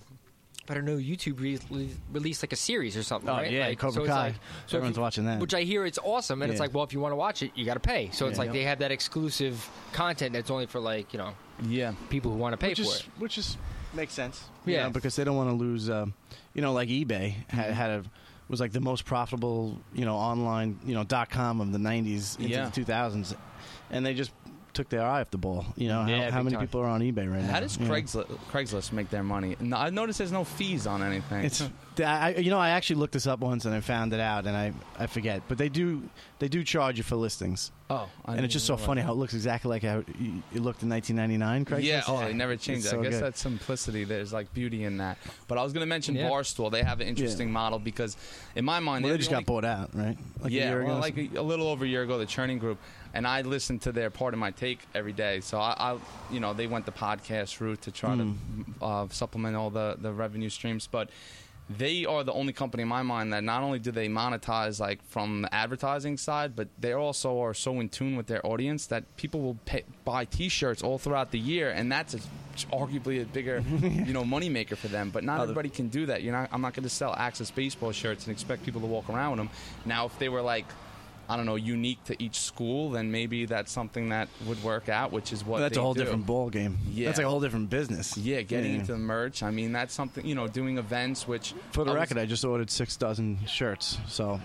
[0.69, 0.97] I don't know.
[0.97, 3.51] YouTube re- re- released like a series or something, oh right?
[3.51, 4.27] yeah, like, Cobra so it's Kai.
[4.29, 4.35] like-
[4.67, 5.41] so Everyone's you- watching that.
[5.41, 7.53] Which I hear it's awesome, and it's like, well, if you want to watch it,
[7.55, 8.11] you got to pay.
[8.13, 8.45] So it's Yeah.
[8.45, 11.35] like they have that exclusive content that's only for like you know
[11.69, 11.93] yeah.
[12.11, 13.07] people who want to pay which for is it.
[13.19, 13.57] which is
[13.95, 14.45] makes sense.
[14.67, 14.85] you Yeah.
[14.85, 15.89] know, because they don't want to lose.
[15.91, 16.15] Um,
[16.55, 17.75] you know, like eBay had, Mhm.
[17.75, 18.05] had a
[18.49, 22.37] was like the most profitable you know online you know dot com of the '90s
[22.39, 22.65] into Yeah.
[22.69, 23.35] the 2000s,
[23.91, 24.33] and they just
[24.75, 25.65] took their eye off the ball.
[25.77, 26.67] You know, Yeah, how, how big many time.
[26.67, 27.53] people are on eBay right now?
[27.53, 27.95] How does you know?
[27.95, 29.57] Craigslist, Craigslist make their money?
[29.61, 31.45] No, I noticed there's no fees on anything.
[31.45, 31.63] It's,
[32.01, 34.57] I, you know, I actually looked this up once and I found it out, and
[34.57, 35.43] I, I forget.
[35.49, 36.03] But they do,
[36.39, 39.13] they do charge you for listings, oh, I and it's just so funny about how
[39.15, 41.65] it looks exactly like how it, looked in 1999.
[41.65, 41.71] that.
[41.71, 41.83] Craigslist.
[41.85, 42.91] Yeah, oh, they never changed It's it.
[42.91, 43.23] so I guess good.
[43.23, 44.05] that's simplicity.
[44.05, 45.19] There's like beauty in that.
[45.47, 46.29] But I was going to mention Yeah.
[46.29, 46.71] Barstool.
[46.73, 48.17] They have an interesting model because,
[48.57, 50.17] in my mind, Well, they're just the got bought out, right?
[50.41, 52.27] Like a yeah, year ago well, like a, a little over a year ago, the
[52.27, 52.79] Chernin Group,
[53.13, 55.41] and I listened to their Pardon My Take every day.
[55.41, 55.99] So I, I
[56.33, 58.35] you know, they went the podcast route to try Hmm.
[58.81, 61.09] to uh, supplement all the the revenue streams, but.
[61.71, 65.03] They are the only company in my mind that not only do they monetize like
[65.07, 69.17] from the advertising side, but they also are so in tune with their audience that
[69.17, 72.19] people will pay, buy T-shirts all throughout the year, and that's a,
[72.71, 75.09] arguably a bigger, you know, moneymaker for them.
[75.09, 76.23] But not the- everybody can do that.
[76.23, 76.51] You're not.
[76.53, 79.39] I'm not going to sell Axcess baseball shirts and expect people to walk around with
[79.39, 79.51] them.
[79.87, 80.67] Now, if they were like,
[81.29, 85.11] I don't know, unique to each school, then maybe that's something that would work out,
[85.13, 86.01] which is what that's they a whole do.
[86.01, 86.79] different ball game.
[86.93, 87.07] Yeah.
[87.07, 88.17] that's like a whole different business.
[88.19, 88.81] Yeah, getting Yeah.
[88.81, 89.43] into the merch.
[89.43, 90.25] I mean, that's something.
[90.27, 93.39] You know, doing events, which For the I was- record, I just ordered six dozen
[93.47, 93.99] shirts.
[94.09, 94.41] So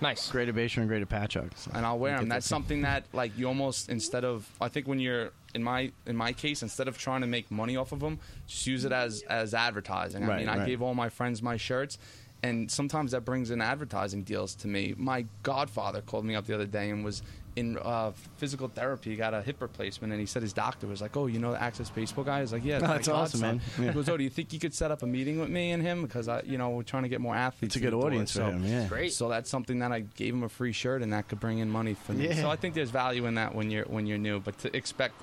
[0.00, 0.30] Nice.
[0.30, 1.56] greater Bayshore and greater Patchogue.
[1.56, 2.28] So and I'll wear them.
[2.28, 5.92] that That's something that like you almost instead of I think when you're in my
[6.06, 8.92] in my case instead of trying to make money off of them, just use it
[8.92, 10.24] as as advertising.
[10.24, 11.96] I Right, mean, I gave all my friends my shirts.
[12.48, 14.94] And sometimes that brings in advertising deals to me.
[14.96, 17.22] My godfather called me up the other day and was
[17.56, 19.10] in uh, physical therapy.
[19.10, 21.52] He got a hip replacement, and he said his doctor was like, "Oh, you know
[21.52, 23.60] the Axcess Baseball guy?" He's like, "Yeah, Oh, that's awesome, godson." man.
[23.78, 23.86] Yeah.
[23.92, 25.80] He goes, "Oh, do you think you could set up a meeting with me and
[25.82, 28.04] him because I, you know, we're trying to get more athletes." It's a in good
[28.04, 28.64] audience for So- him.
[28.66, 28.88] Yeah.
[28.88, 29.12] Great.
[29.12, 31.70] so that's something that I gave him a free shirt, and that could bring in
[31.70, 32.26] money for me.
[32.28, 32.34] Yeah.
[32.42, 34.40] So I think there's value in that when you're when you're new.
[34.40, 35.14] But to expect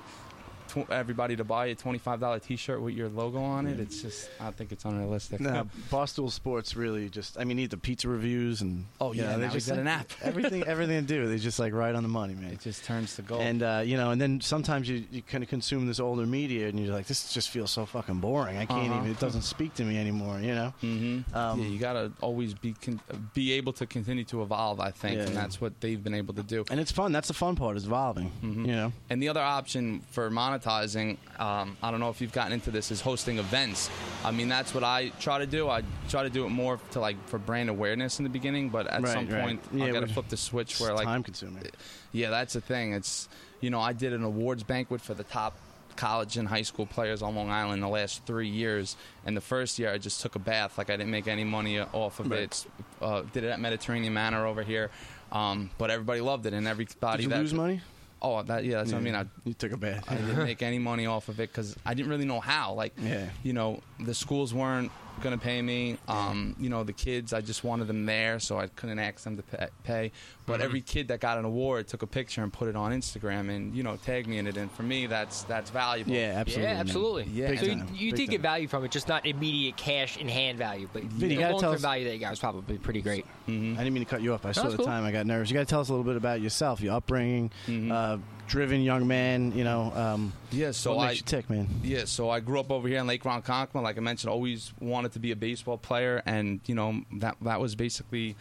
[0.72, 4.30] tw- everybody to buy a twenty-five dollar T-shirt with your logo on it, it's just
[4.40, 5.40] I think it's unrealistic.
[5.40, 7.38] No, Barstool Sports really just.
[7.38, 8.86] I mean, need the pizza reviews and.
[9.00, 10.10] Oh, you yeah, know, they just got an app.
[10.22, 12.52] everything, everything they do, they just like right on the money, man.
[12.52, 13.42] It just turns to gold.
[13.42, 16.68] And uh, you know, and then sometimes you, you kind of consume this older media,
[16.68, 18.56] and you're like, this just feels so fucking boring.
[18.58, 19.00] I can't Uh-huh.
[19.00, 19.10] even.
[19.10, 20.38] It doesn't speak to me anymore.
[20.40, 20.74] You know.
[20.82, 21.34] Mm-hmm.
[21.36, 23.00] Um, yeah, you gotta always be con-
[23.34, 24.80] be able to continue to evolve.
[24.80, 25.24] I think, Yeah.
[25.26, 26.64] and that's what they've been able to do.
[26.70, 27.12] And it's fun.
[27.12, 27.76] That's the fun part.
[27.76, 28.30] Is evolving.
[28.42, 28.66] Mhm.
[28.66, 28.92] You know.
[29.10, 32.90] And the other option for monetizing, um, I don't know if you've gotten into this,
[32.90, 33.90] is hosting events.
[34.24, 35.68] I mean, that's what I try to do.
[35.68, 38.86] I try to do it more to like for brand awareness in the beginning, but
[38.86, 39.42] at Right, some right.
[39.42, 41.64] point, Yeah, I got to flip the switch where like, time consuming.
[42.12, 42.92] yeah, that's the thing.
[42.92, 43.28] It's
[43.60, 45.56] you know, I did an awards banquet for the top
[45.94, 48.96] college and high school players on Long Island the last three years.
[49.26, 50.78] And the first year, I just took a bath.
[50.78, 52.40] Like I didn't make any money off of Right.
[52.40, 52.66] it.
[53.00, 54.90] Uh, did it at Mediterranean Manor over here.
[55.30, 57.80] Um, but everybody loved it, and everybody Did you that lose money?
[58.24, 59.16] Oh, that yeah, that's what I mean.
[59.16, 60.04] I, you took a bath.
[60.08, 62.74] I didn't make any money off of it because I didn't really know how.
[62.74, 63.28] Like, Yeah.
[63.42, 65.98] you know, the schools weren't going to pay me.
[66.08, 69.36] Um, you know, the kids, I just wanted them there, so I couldn't ask them
[69.36, 70.10] to pa- pay.
[70.44, 70.62] But Mm-hmm.
[70.64, 73.74] every kid that got an award took a picture and put it on Instagram and
[73.76, 74.56] you know tagged me in it.
[74.56, 76.12] And for me, that's that's valuable.
[76.12, 76.62] Yeah, absolutely.
[76.68, 76.80] yeah, man.
[76.80, 77.24] absolutely.
[77.32, 77.48] Yeah.
[77.50, 80.16] Big so you, time, you big did get value from it, just not immediate cash
[80.16, 82.18] in hand value, but Vin, you the gotta long tell term us- value that you
[82.20, 83.24] got was probably pretty great.
[83.48, 83.74] Mhm.
[83.74, 84.44] I didn't mean to cut you off.
[84.44, 84.86] I saw that's the cool.
[84.86, 85.04] time.
[85.04, 85.48] I got nervous.
[85.48, 87.92] You got to tell us a little bit about yourself, your upbringing, Mhm.
[87.92, 88.18] uh,
[88.52, 89.50] driven young man.
[89.56, 91.66] You know, um, Yeah, so I tick, man?
[91.82, 93.82] Yeah, so I grew up over here in Lake Ronkonkoma.
[93.82, 97.60] Like I mentioned, always wanted to be a baseball player, and you know that that
[97.60, 98.36] was basically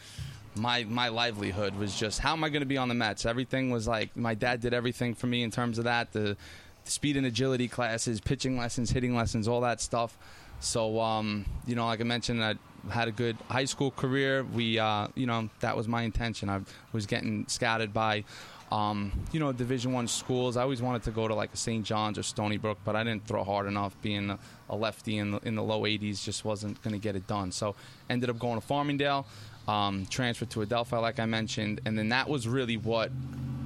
[0.55, 3.25] my my livelihood was just how am I going to be on the Mets?
[3.25, 6.35] Everything was like my dad did everything for me in terms of that the,
[6.83, 10.17] the speed and agility classes, pitching lessons, hitting lessons, all that stuff.
[10.59, 12.55] So um, you know, like I mentioned, I
[12.89, 14.43] had a good high school career.
[14.43, 16.49] We uh, you know that was my intention.
[16.49, 16.59] I
[16.91, 18.25] was getting scouted by
[18.71, 20.55] um, you know, Division One schools.
[20.55, 21.85] I always wanted to go to like a St.
[21.85, 23.95] John's or Stony Brook, but I didn't throw hard enough.
[24.01, 24.37] Being
[24.69, 27.51] a, lefty in the, in the low 80s just wasn't going to get it done.
[27.51, 27.75] So
[28.09, 29.25] ended up going to Farmingdale,
[29.67, 33.11] um, transferred to Adelphi, like I mentioned, and then that was really what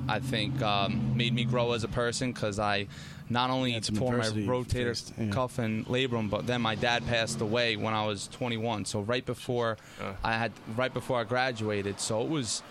[0.07, 2.87] I think um, made me grow as a person because I
[3.29, 5.29] not only some tore my rotator faced, yeah.
[5.29, 8.85] cuff and labrum, but then my dad passed away when I was 21.
[8.85, 9.77] So right before
[10.23, 12.61] I had, right before I graduated, so it was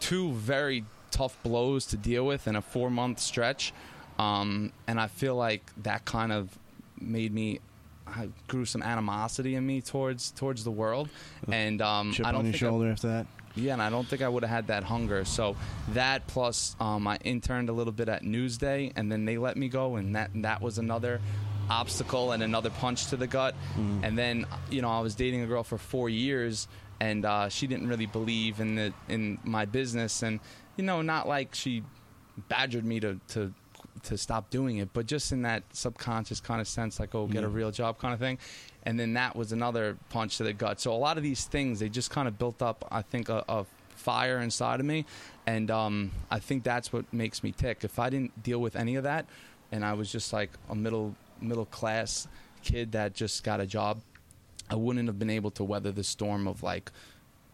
[0.00, 3.72] two very tough blows to deal with in a four month stretch.
[4.18, 6.56] Um, and I feel like that kind of
[7.00, 7.60] made me
[8.06, 11.08] I grew some animosity in me towards towards the world,
[11.52, 13.26] and um, Chip I don't on your think I- after that.
[13.54, 15.24] yeah, and I don't think I would have had that hunger.
[15.26, 15.56] So
[15.90, 19.68] that plus um, I interned a little bit at Newsday, and then they let me
[19.68, 21.20] go, and that that was another
[21.70, 23.54] obstacle and another punch to the gut.
[24.02, 26.66] And then you know I was dating a girl for four years,
[27.00, 30.40] and uh, she didn't really believe in the in my business, and
[30.78, 31.82] you know not like she
[32.48, 33.52] badgered me to to
[34.04, 37.44] to stop doing it, but just in that subconscious kind of sense, like oh, get
[37.44, 38.38] a real job kind of thing.
[38.84, 40.80] And then that was another punch to the gut.
[40.80, 43.44] So a lot of these things they just kind of built up, I think, a,
[43.48, 43.66] a
[43.96, 45.04] fire inside of me,
[45.46, 47.82] and um, I think that's what makes me tick.
[47.82, 49.26] If I didn't deal with any of that,
[49.72, 52.28] and I was just like a middle middle class
[52.62, 54.00] kid that just got a job,
[54.70, 56.92] I wouldn't have been able to weather the storm of like.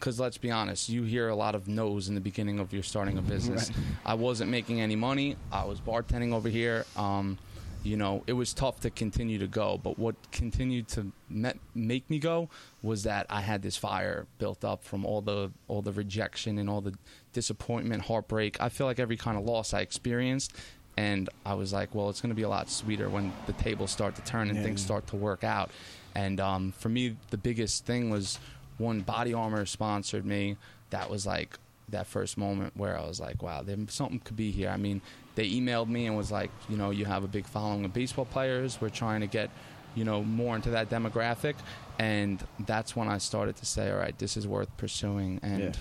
[0.05, 2.83] Because let's be honest, you hear a lot of no's in the beginning of your
[2.83, 3.71] starting a business.
[3.71, 3.79] Right.
[4.05, 5.37] I wasn't making any money.
[5.51, 6.85] I was bartending over here.
[6.95, 7.39] Um,
[7.83, 9.81] you know, it was tough to continue to go.
[9.83, 12.51] But what continued to met, make me go
[12.83, 16.69] was that I had this fire built up from all the all the rejection and
[16.69, 16.93] all the
[17.33, 18.61] disappointment, heartbreak.
[18.61, 20.53] I feel like every kind of loss I experienced,
[20.99, 23.91] and I was like, well, it's going to be a lot sweeter when the tables
[23.91, 25.71] start to turn and Yeah, things start to work out.
[26.15, 28.39] And um, for me, the biggest thing was
[28.79, 30.57] when Body Armor sponsored me.
[30.91, 31.59] That was like
[31.89, 34.69] that first moment where I was like, wow, there something could be here.
[34.71, 35.01] I mean,
[35.35, 38.25] they emailed me and was like, you know, you have a big following of baseball
[38.25, 38.81] players.
[38.81, 39.51] We're trying to get,
[39.95, 41.55] you know, more into that demographic,
[41.99, 45.73] and that's when I started to say, all right, this is worth pursuing, and Yeah.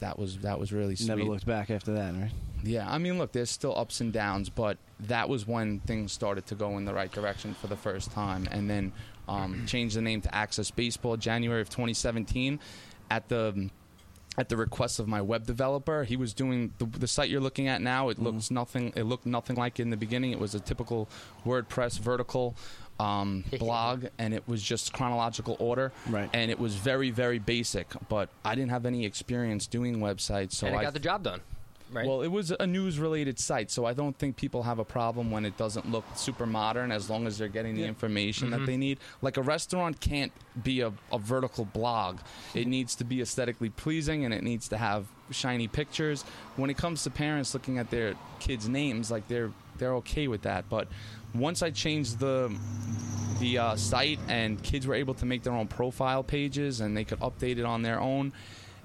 [0.00, 1.08] that was that was really sweet.
[1.08, 2.32] Never looked back after that, right?
[2.62, 6.44] Yeah, I mean, look, there's still ups and downs, but that was when things started
[6.46, 8.92] to go in the right direction for the first time, and then
[9.28, 12.58] um, changed the name to Axcess Baseball January of 2017
[13.10, 13.70] at the
[14.36, 16.04] at the request of my web developer.
[16.04, 18.08] He was doing the, the site you're looking at now.
[18.08, 18.92] It looks nothing.
[18.94, 20.30] It looked nothing like in the beginning.
[20.30, 21.08] It was a typical
[21.44, 22.54] WordPress vertical.
[23.00, 26.28] Um, blog and it was just chronological order Right.
[26.32, 30.66] and it was very very basic but i didn't have any experience doing websites so
[30.66, 31.40] and I got the job done,
[31.92, 32.06] right?
[32.06, 35.30] well, it was a news related site, so I don't think people have a problem
[35.30, 38.76] when it doesn't look super modern as long as they're getting the information that they
[38.76, 38.98] need.
[39.22, 40.32] Like a restaurant can't
[40.62, 42.18] be a, a vertical blog,
[42.54, 46.22] it needs to be aesthetically pleasing and it needs to have shiny pictures.
[46.56, 50.42] When it comes to parents looking at their kids' names, like they're they're okay with
[50.42, 50.68] that.
[50.68, 50.88] But
[51.34, 52.54] once I changed the
[53.40, 57.04] the uh, site and kids were able to make their own profile pages and they
[57.04, 58.32] could update it on their own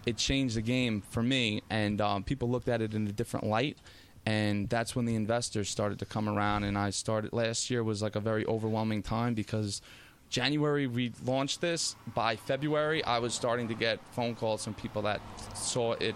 [0.05, 3.45] it changed the game for me and um, people looked at it in a different
[3.45, 3.77] light
[4.25, 8.01] and that's when the investors started to come around and i started last year was
[8.01, 9.81] like a very overwhelming time because
[10.29, 15.01] january we launched this by february i was starting to get phone calls from people
[15.01, 15.19] that
[15.55, 16.15] saw it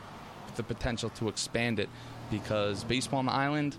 [0.55, 1.89] the potential to expand it
[2.31, 3.75] because baseball on the island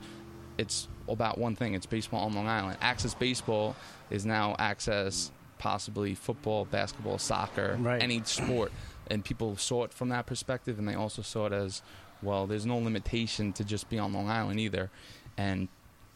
[0.59, 1.74] it's about one thing.
[1.74, 2.78] It's baseball on Long Island.
[2.80, 3.76] Axcess Baseball
[4.11, 8.02] is now access possibly football, basketball, soccer, Right.
[8.02, 8.72] any sport,
[9.11, 11.82] and people saw it from that perspective, and they also saw it as
[12.22, 12.46] well.
[12.46, 14.90] There's no limitation to just be on Long Island either,
[15.36, 15.68] and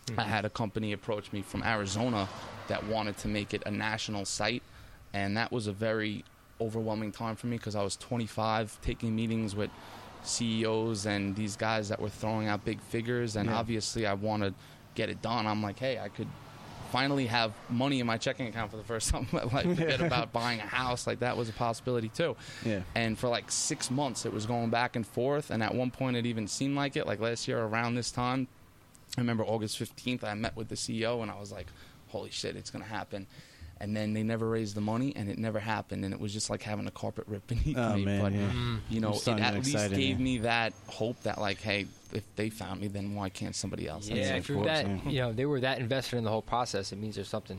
[0.08, 0.20] I mm-hmm.
[0.20, 2.28] had a company approach me from Arizona
[2.68, 4.62] that wanted to make it a national site,
[5.12, 6.24] and that was a very
[6.60, 9.70] overwhelming time for me because I was 25, taking meetings with
[10.22, 13.56] CEOs and these guys that were throwing out big figures, and Yeah.
[13.56, 14.54] obviously I want to
[14.94, 15.46] get it done.
[15.46, 16.28] I'm like, hey, I could
[16.92, 19.66] finally have money in my checking account for the first time in my life.
[19.66, 21.06] Forget about buying a house.
[21.06, 22.36] Like that was a possibility too.
[22.64, 22.82] Yeah.
[22.94, 25.50] And for like six months, it was going back and forth.
[25.50, 27.06] And at one point, it even seemed like it.
[27.06, 28.46] Like last year around this time,
[29.16, 31.66] I remember August 15th, I met with the CEO and I was like,
[32.08, 33.26] holy shit, it's going to happen.
[33.80, 36.04] And then they never raised the money and it never happened.
[36.04, 38.04] And it was just like having a carpet ripped beneath Oh, me.
[38.04, 38.38] man, but, yeah.
[38.38, 38.76] Mm-hmm.
[38.90, 40.16] you know, it at least gave yeah.
[40.24, 44.08] me that hope that, like, hey, if they found me, then why can't somebody else?
[44.08, 45.10] yeah, That's if you're course, that, yeah.
[45.10, 46.92] you know, they were that invested in the whole process.
[46.92, 47.58] It means there's something,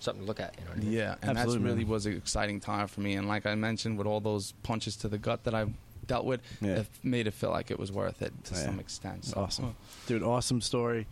[0.00, 0.54] something to look at.
[0.58, 0.92] You know I mean?
[0.92, 3.14] Yeah, and Absolutely, that's really was an exciting time for me.
[3.14, 5.66] And like I mentioned, with all those punches to the gut that I
[6.06, 6.80] dealt with, Yeah.
[6.80, 8.64] it made it feel like it was worth it to oh, Yeah.
[8.66, 9.24] some extent.
[9.24, 9.74] So, Awesome,
[10.06, 10.22] dude.
[10.22, 11.06] Awesome story.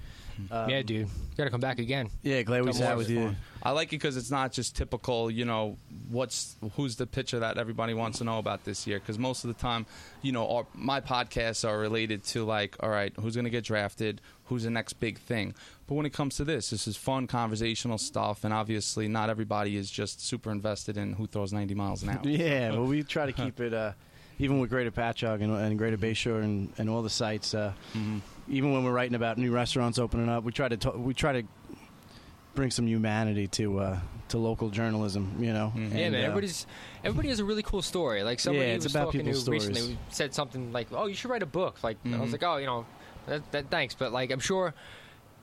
[0.51, 2.11] Um, yeah, dude, you gotta come back again.
[2.23, 3.35] Yeah, glad we Come sat with you.
[3.63, 5.79] I like it because it's not just typical, you know,
[6.11, 8.99] what's who's the pitcher that everybody wants to know about this year.
[8.99, 9.87] Because most of the time,
[10.21, 13.65] you know, our, my podcasts are related to like, all right, who's going to get
[13.65, 15.55] drafted, who's the next big thing.
[15.87, 19.77] But when it comes to this, this is fun conversational stuff, and obviously, not everybody
[19.77, 22.21] is just super invested in who throws 90 miles an hour.
[22.25, 23.93] Yeah, well, we try to keep it, uh,
[24.43, 27.55] even with Greater Patchogue and, and Greater Bayshore and, and all the sites.
[27.55, 28.21] Uh, Mhm.
[28.49, 31.33] Even when we're writing about new restaurants opening up, we try to ta- we try
[31.41, 31.43] to
[32.57, 35.37] bring some humanity to uh, to local journalism.
[35.39, 35.79] You know, Mhm.
[35.93, 36.15] Yeah, And, man.
[36.15, 36.67] uh, Everybody's
[37.05, 38.25] everybody has a really cool story.
[38.25, 41.15] Like somebody Yeah, it's was about talking to people's recently said something like, "Oh, you
[41.15, 42.33] should write a book." Like I was Mhm.
[42.33, 42.85] like, "Oh, you know,
[43.27, 44.75] that, that, thanks," but like I'm sure.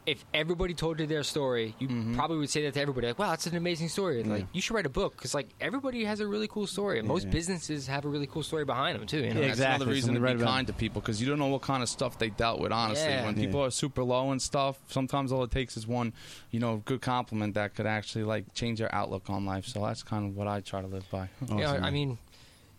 [0.09, 2.15] If everybody told you their story, you Mhm.
[2.15, 3.05] probably would say that to everybody.
[3.07, 4.45] Like, "Wow, that's an amazing story." Like, Yeah.
[4.53, 7.25] you should write a book because, like, everybody has a really cool story, and most
[7.25, 7.29] Yeah.
[7.31, 9.19] businesses have a really cool story behind them too.
[9.23, 9.41] You know?
[9.41, 11.61] Yeah, That's another reason Something to be kind to people because you don't know what
[11.61, 12.71] kind of stuff they dealt with.
[12.71, 13.25] Honestly, Yeah.
[13.25, 13.45] when Yeah.
[13.45, 16.13] people are super low and stuff, sometimes all it takes is one,
[16.49, 19.67] you know, good compliment that could actually like change their outlook on life.
[19.67, 21.29] So that's kind of what I try to live by.
[21.43, 22.17] Awesome, Yeah, I mean,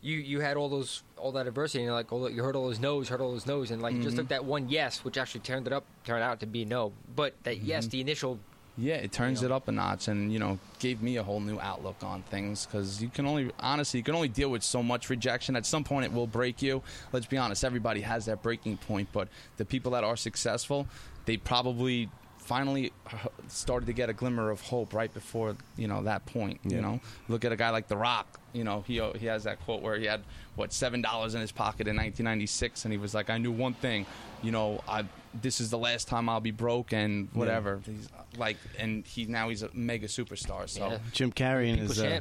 [0.03, 2.67] you you had all those all that adversity, and you're like, all, you heard all
[2.69, 5.19] those no's, heard all those no's, and like you just took that one yes, which
[5.19, 6.93] actually turned it up, turned out to be no.
[7.15, 7.91] But that yes, Mm-hmm.
[7.91, 8.39] the initial
[8.79, 9.55] Yeah, it turns You know?
[9.55, 12.65] it up a notch, and you know, gave me a whole new outlook on things.
[12.65, 15.55] Because you can only, honestly, you can only deal with so much rejection.
[15.57, 16.83] At some point, it will break you.
[17.13, 19.09] Let's be honest, everybody has that breaking point.
[19.13, 19.29] But
[19.59, 20.87] the people that are successful,
[21.27, 22.09] they probably
[22.51, 26.59] finally uh, started to get a glimmer of hope right before you know that point.
[26.65, 26.77] Yeah.
[26.77, 28.41] You know, look at a guy like The Rock.
[28.53, 30.23] You know, he he has that quote where he had
[30.57, 33.75] what seven dollars in his pocket in 1996, and he was like, "I knew one
[33.75, 34.05] thing,
[34.43, 38.57] you know, I this is the last time I'll be broke and whatever." He's like,
[38.79, 40.69] and he now he's a mega superstar.
[40.69, 40.99] So Yeah.
[41.13, 42.19] Jim Carrey and his uh.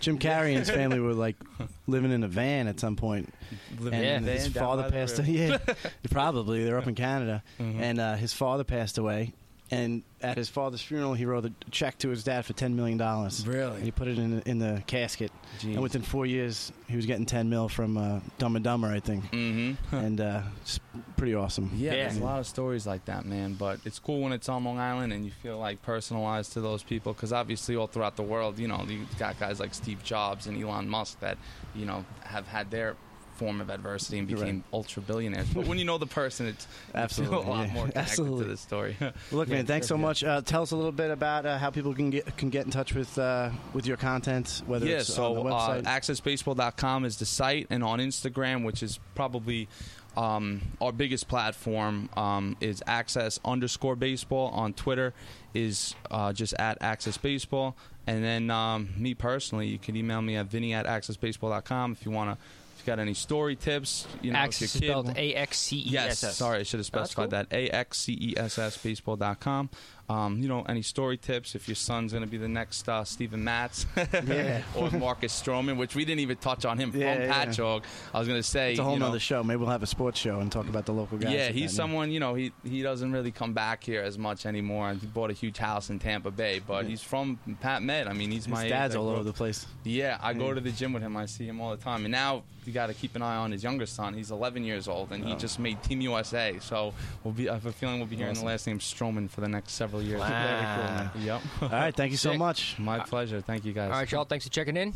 [0.00, 1.36] Jim Carrey and his family were like
[1.86, 3.34] living in a van at some point.
[3.80, 5.28] living and in his van father passed away.
[5.48, 5.58] Yeah,
[6.10, 7.80] probably they're up in Canada, Mhm.
[7.80, 9.32] and uh, his father passed away.
[9.74, 12.96] And at his father's funeral, he wrote a check to his dad for ten million
[12.98, 13.46] dollars.
[13.46, 13.76] Really?
[13.76, 15.30] And he put it in in the casket.
[15.60, 15.74] Jeez.
[15.74, 19.00] And within four years, he was getting ten mil from uh, Dumb and Dumber, I
[19.00, 19.24] think.
[19.32, 19.94] Mm-hmm.
[19.96, 20.80] and uh, it's
[21.16, 21.70] pretty awesome.
[21.74, 22.04] Yeah, Yeah.
[22.08, 23.54] there's a lot of stories like that, man.
[23.54, 26.82] But it's cool when it's on Long Island and you feel like personalized to those
[26.82, 30.46] people because obviously all throughout the world, you know, you got guys like Steve Jobs
[30.46, 31.36] and Elon Musk that,
[31.74, 32.96] you know, have had their
[33.34, 34.64] form of adversity and became right.
[34.72, 35.48] ultra billionaires.
[35.48, 37.72] But when you know the person, it's you feel Absolutely, a lot yeah.
[37.72, 38.44] more connected Absolutely.
[38.44, 38.96] to the story.
[39.32, 40.24] Look, Yeah, man, thanks so much.
[40.24, 42.70] Uh, tell us a little bit about uh, how people can get can get in
[42.70, 45.82] touch with uh, with your content, whether yeah, it's so on the uh, website.
[45.84, 49.68] axcessbaseball.com is the site, and on Instagram, which is probably
[50.16, 54.48] um, our biggest platform, um, is axcess underscore baseball.
[54.48, 55.12] On Twitter
[55.52, 57.76] is uh, just at axcess baseball.
[58.06, 62.12] And then um, me personally, you can email me at vinny at axcessbaseball.com if you
[62.12, 62.44] want to.
[62.84, 65.34] If you got any story tips, you know, Axis if is your kid spelled A
[65.36, 66.36] X C E Yes, S S.
[66.36, 67.30] sorry, I should have No, specified cool.
[67.30, 67.46] that.
[67.50, 69.70] A X C E S S baseball.com.
[70.06, 73.04] Um, you know, any story tips if your son's going to be the next uh,
[73.04, 73.86] Steven Matz
[74.26, 74.60] Yeah.
[74.76, 77.44] or Marcus Stroman, which we didn't even touch on him Yeah, from yeah.
[77.46, 77.84] Patchogue.
[78.12, 79.42] I was going to say, it's a whole you know, nother show.
[79.42, 81.32] Maybe we'll have a sports show and talk about the local guys.
[81.32, 84.44] yeah, he's that, someone, you know, he, he doesn't really come back here as much
[84.44, 84.92] anymore.
[84.92, 86.90] He bought a huge house in Tampa Bay, but Yeah.
[86.90, 88.06] he's from Pat Med.
[88.06, 89.64] I mean, he's His my dad's I all over the place.
[89.84, 91.16] yeah, I go to the gym with him.
[91.16, 92.04] I see him all the time.
[92.04, 94.14] And now you got to keep an eye on his younger son.
[94.14, 95.36] He's 11 years old, and he Oh.
[95.36, 96.58] just made Team USA.
[96.60, 96.92] So
[97.22, 97.48] we'll be.
[97.48, 98.44] I have a feeling we'll be hearing Awesome.
[98.44, 100.20] the last name Stroman for the next several years.
[100.20, 100.28] Wow.
[100.28, 101.10] Very cool, man.
[101.26, 101.42] Yep.
[101.62, 102.38] All right, thank you so Sick.
[102.38, 102.78] much.
[102.78, 103.40] My pleasure.
[103.40, 103.90] Thank you guys.
[103.90, 104.24] All right, y'all.
[104.24, 104.92] Thanks for checking in.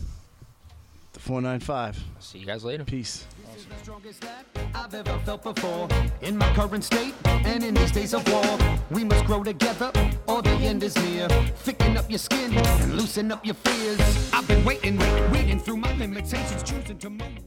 [1.14, 1.98] The four nine five.
[2.20, 2.84] See you guys later.
[2.84, 3.24] Peace.
[3.66, 4.44] The strongest that
[4.74, 5.88] I've ever felt before.
[6.20, 8.59] In my current state and in these days of war,
[8.90, 9.90] we must grow together
[10.26, 11.28] or the end is near.
[11.64, 14.30] Thicken up your skin and loosen up your fears.
[14.32, 17.38] I've been waiting, waiting, reading through my limitations, choosing to move.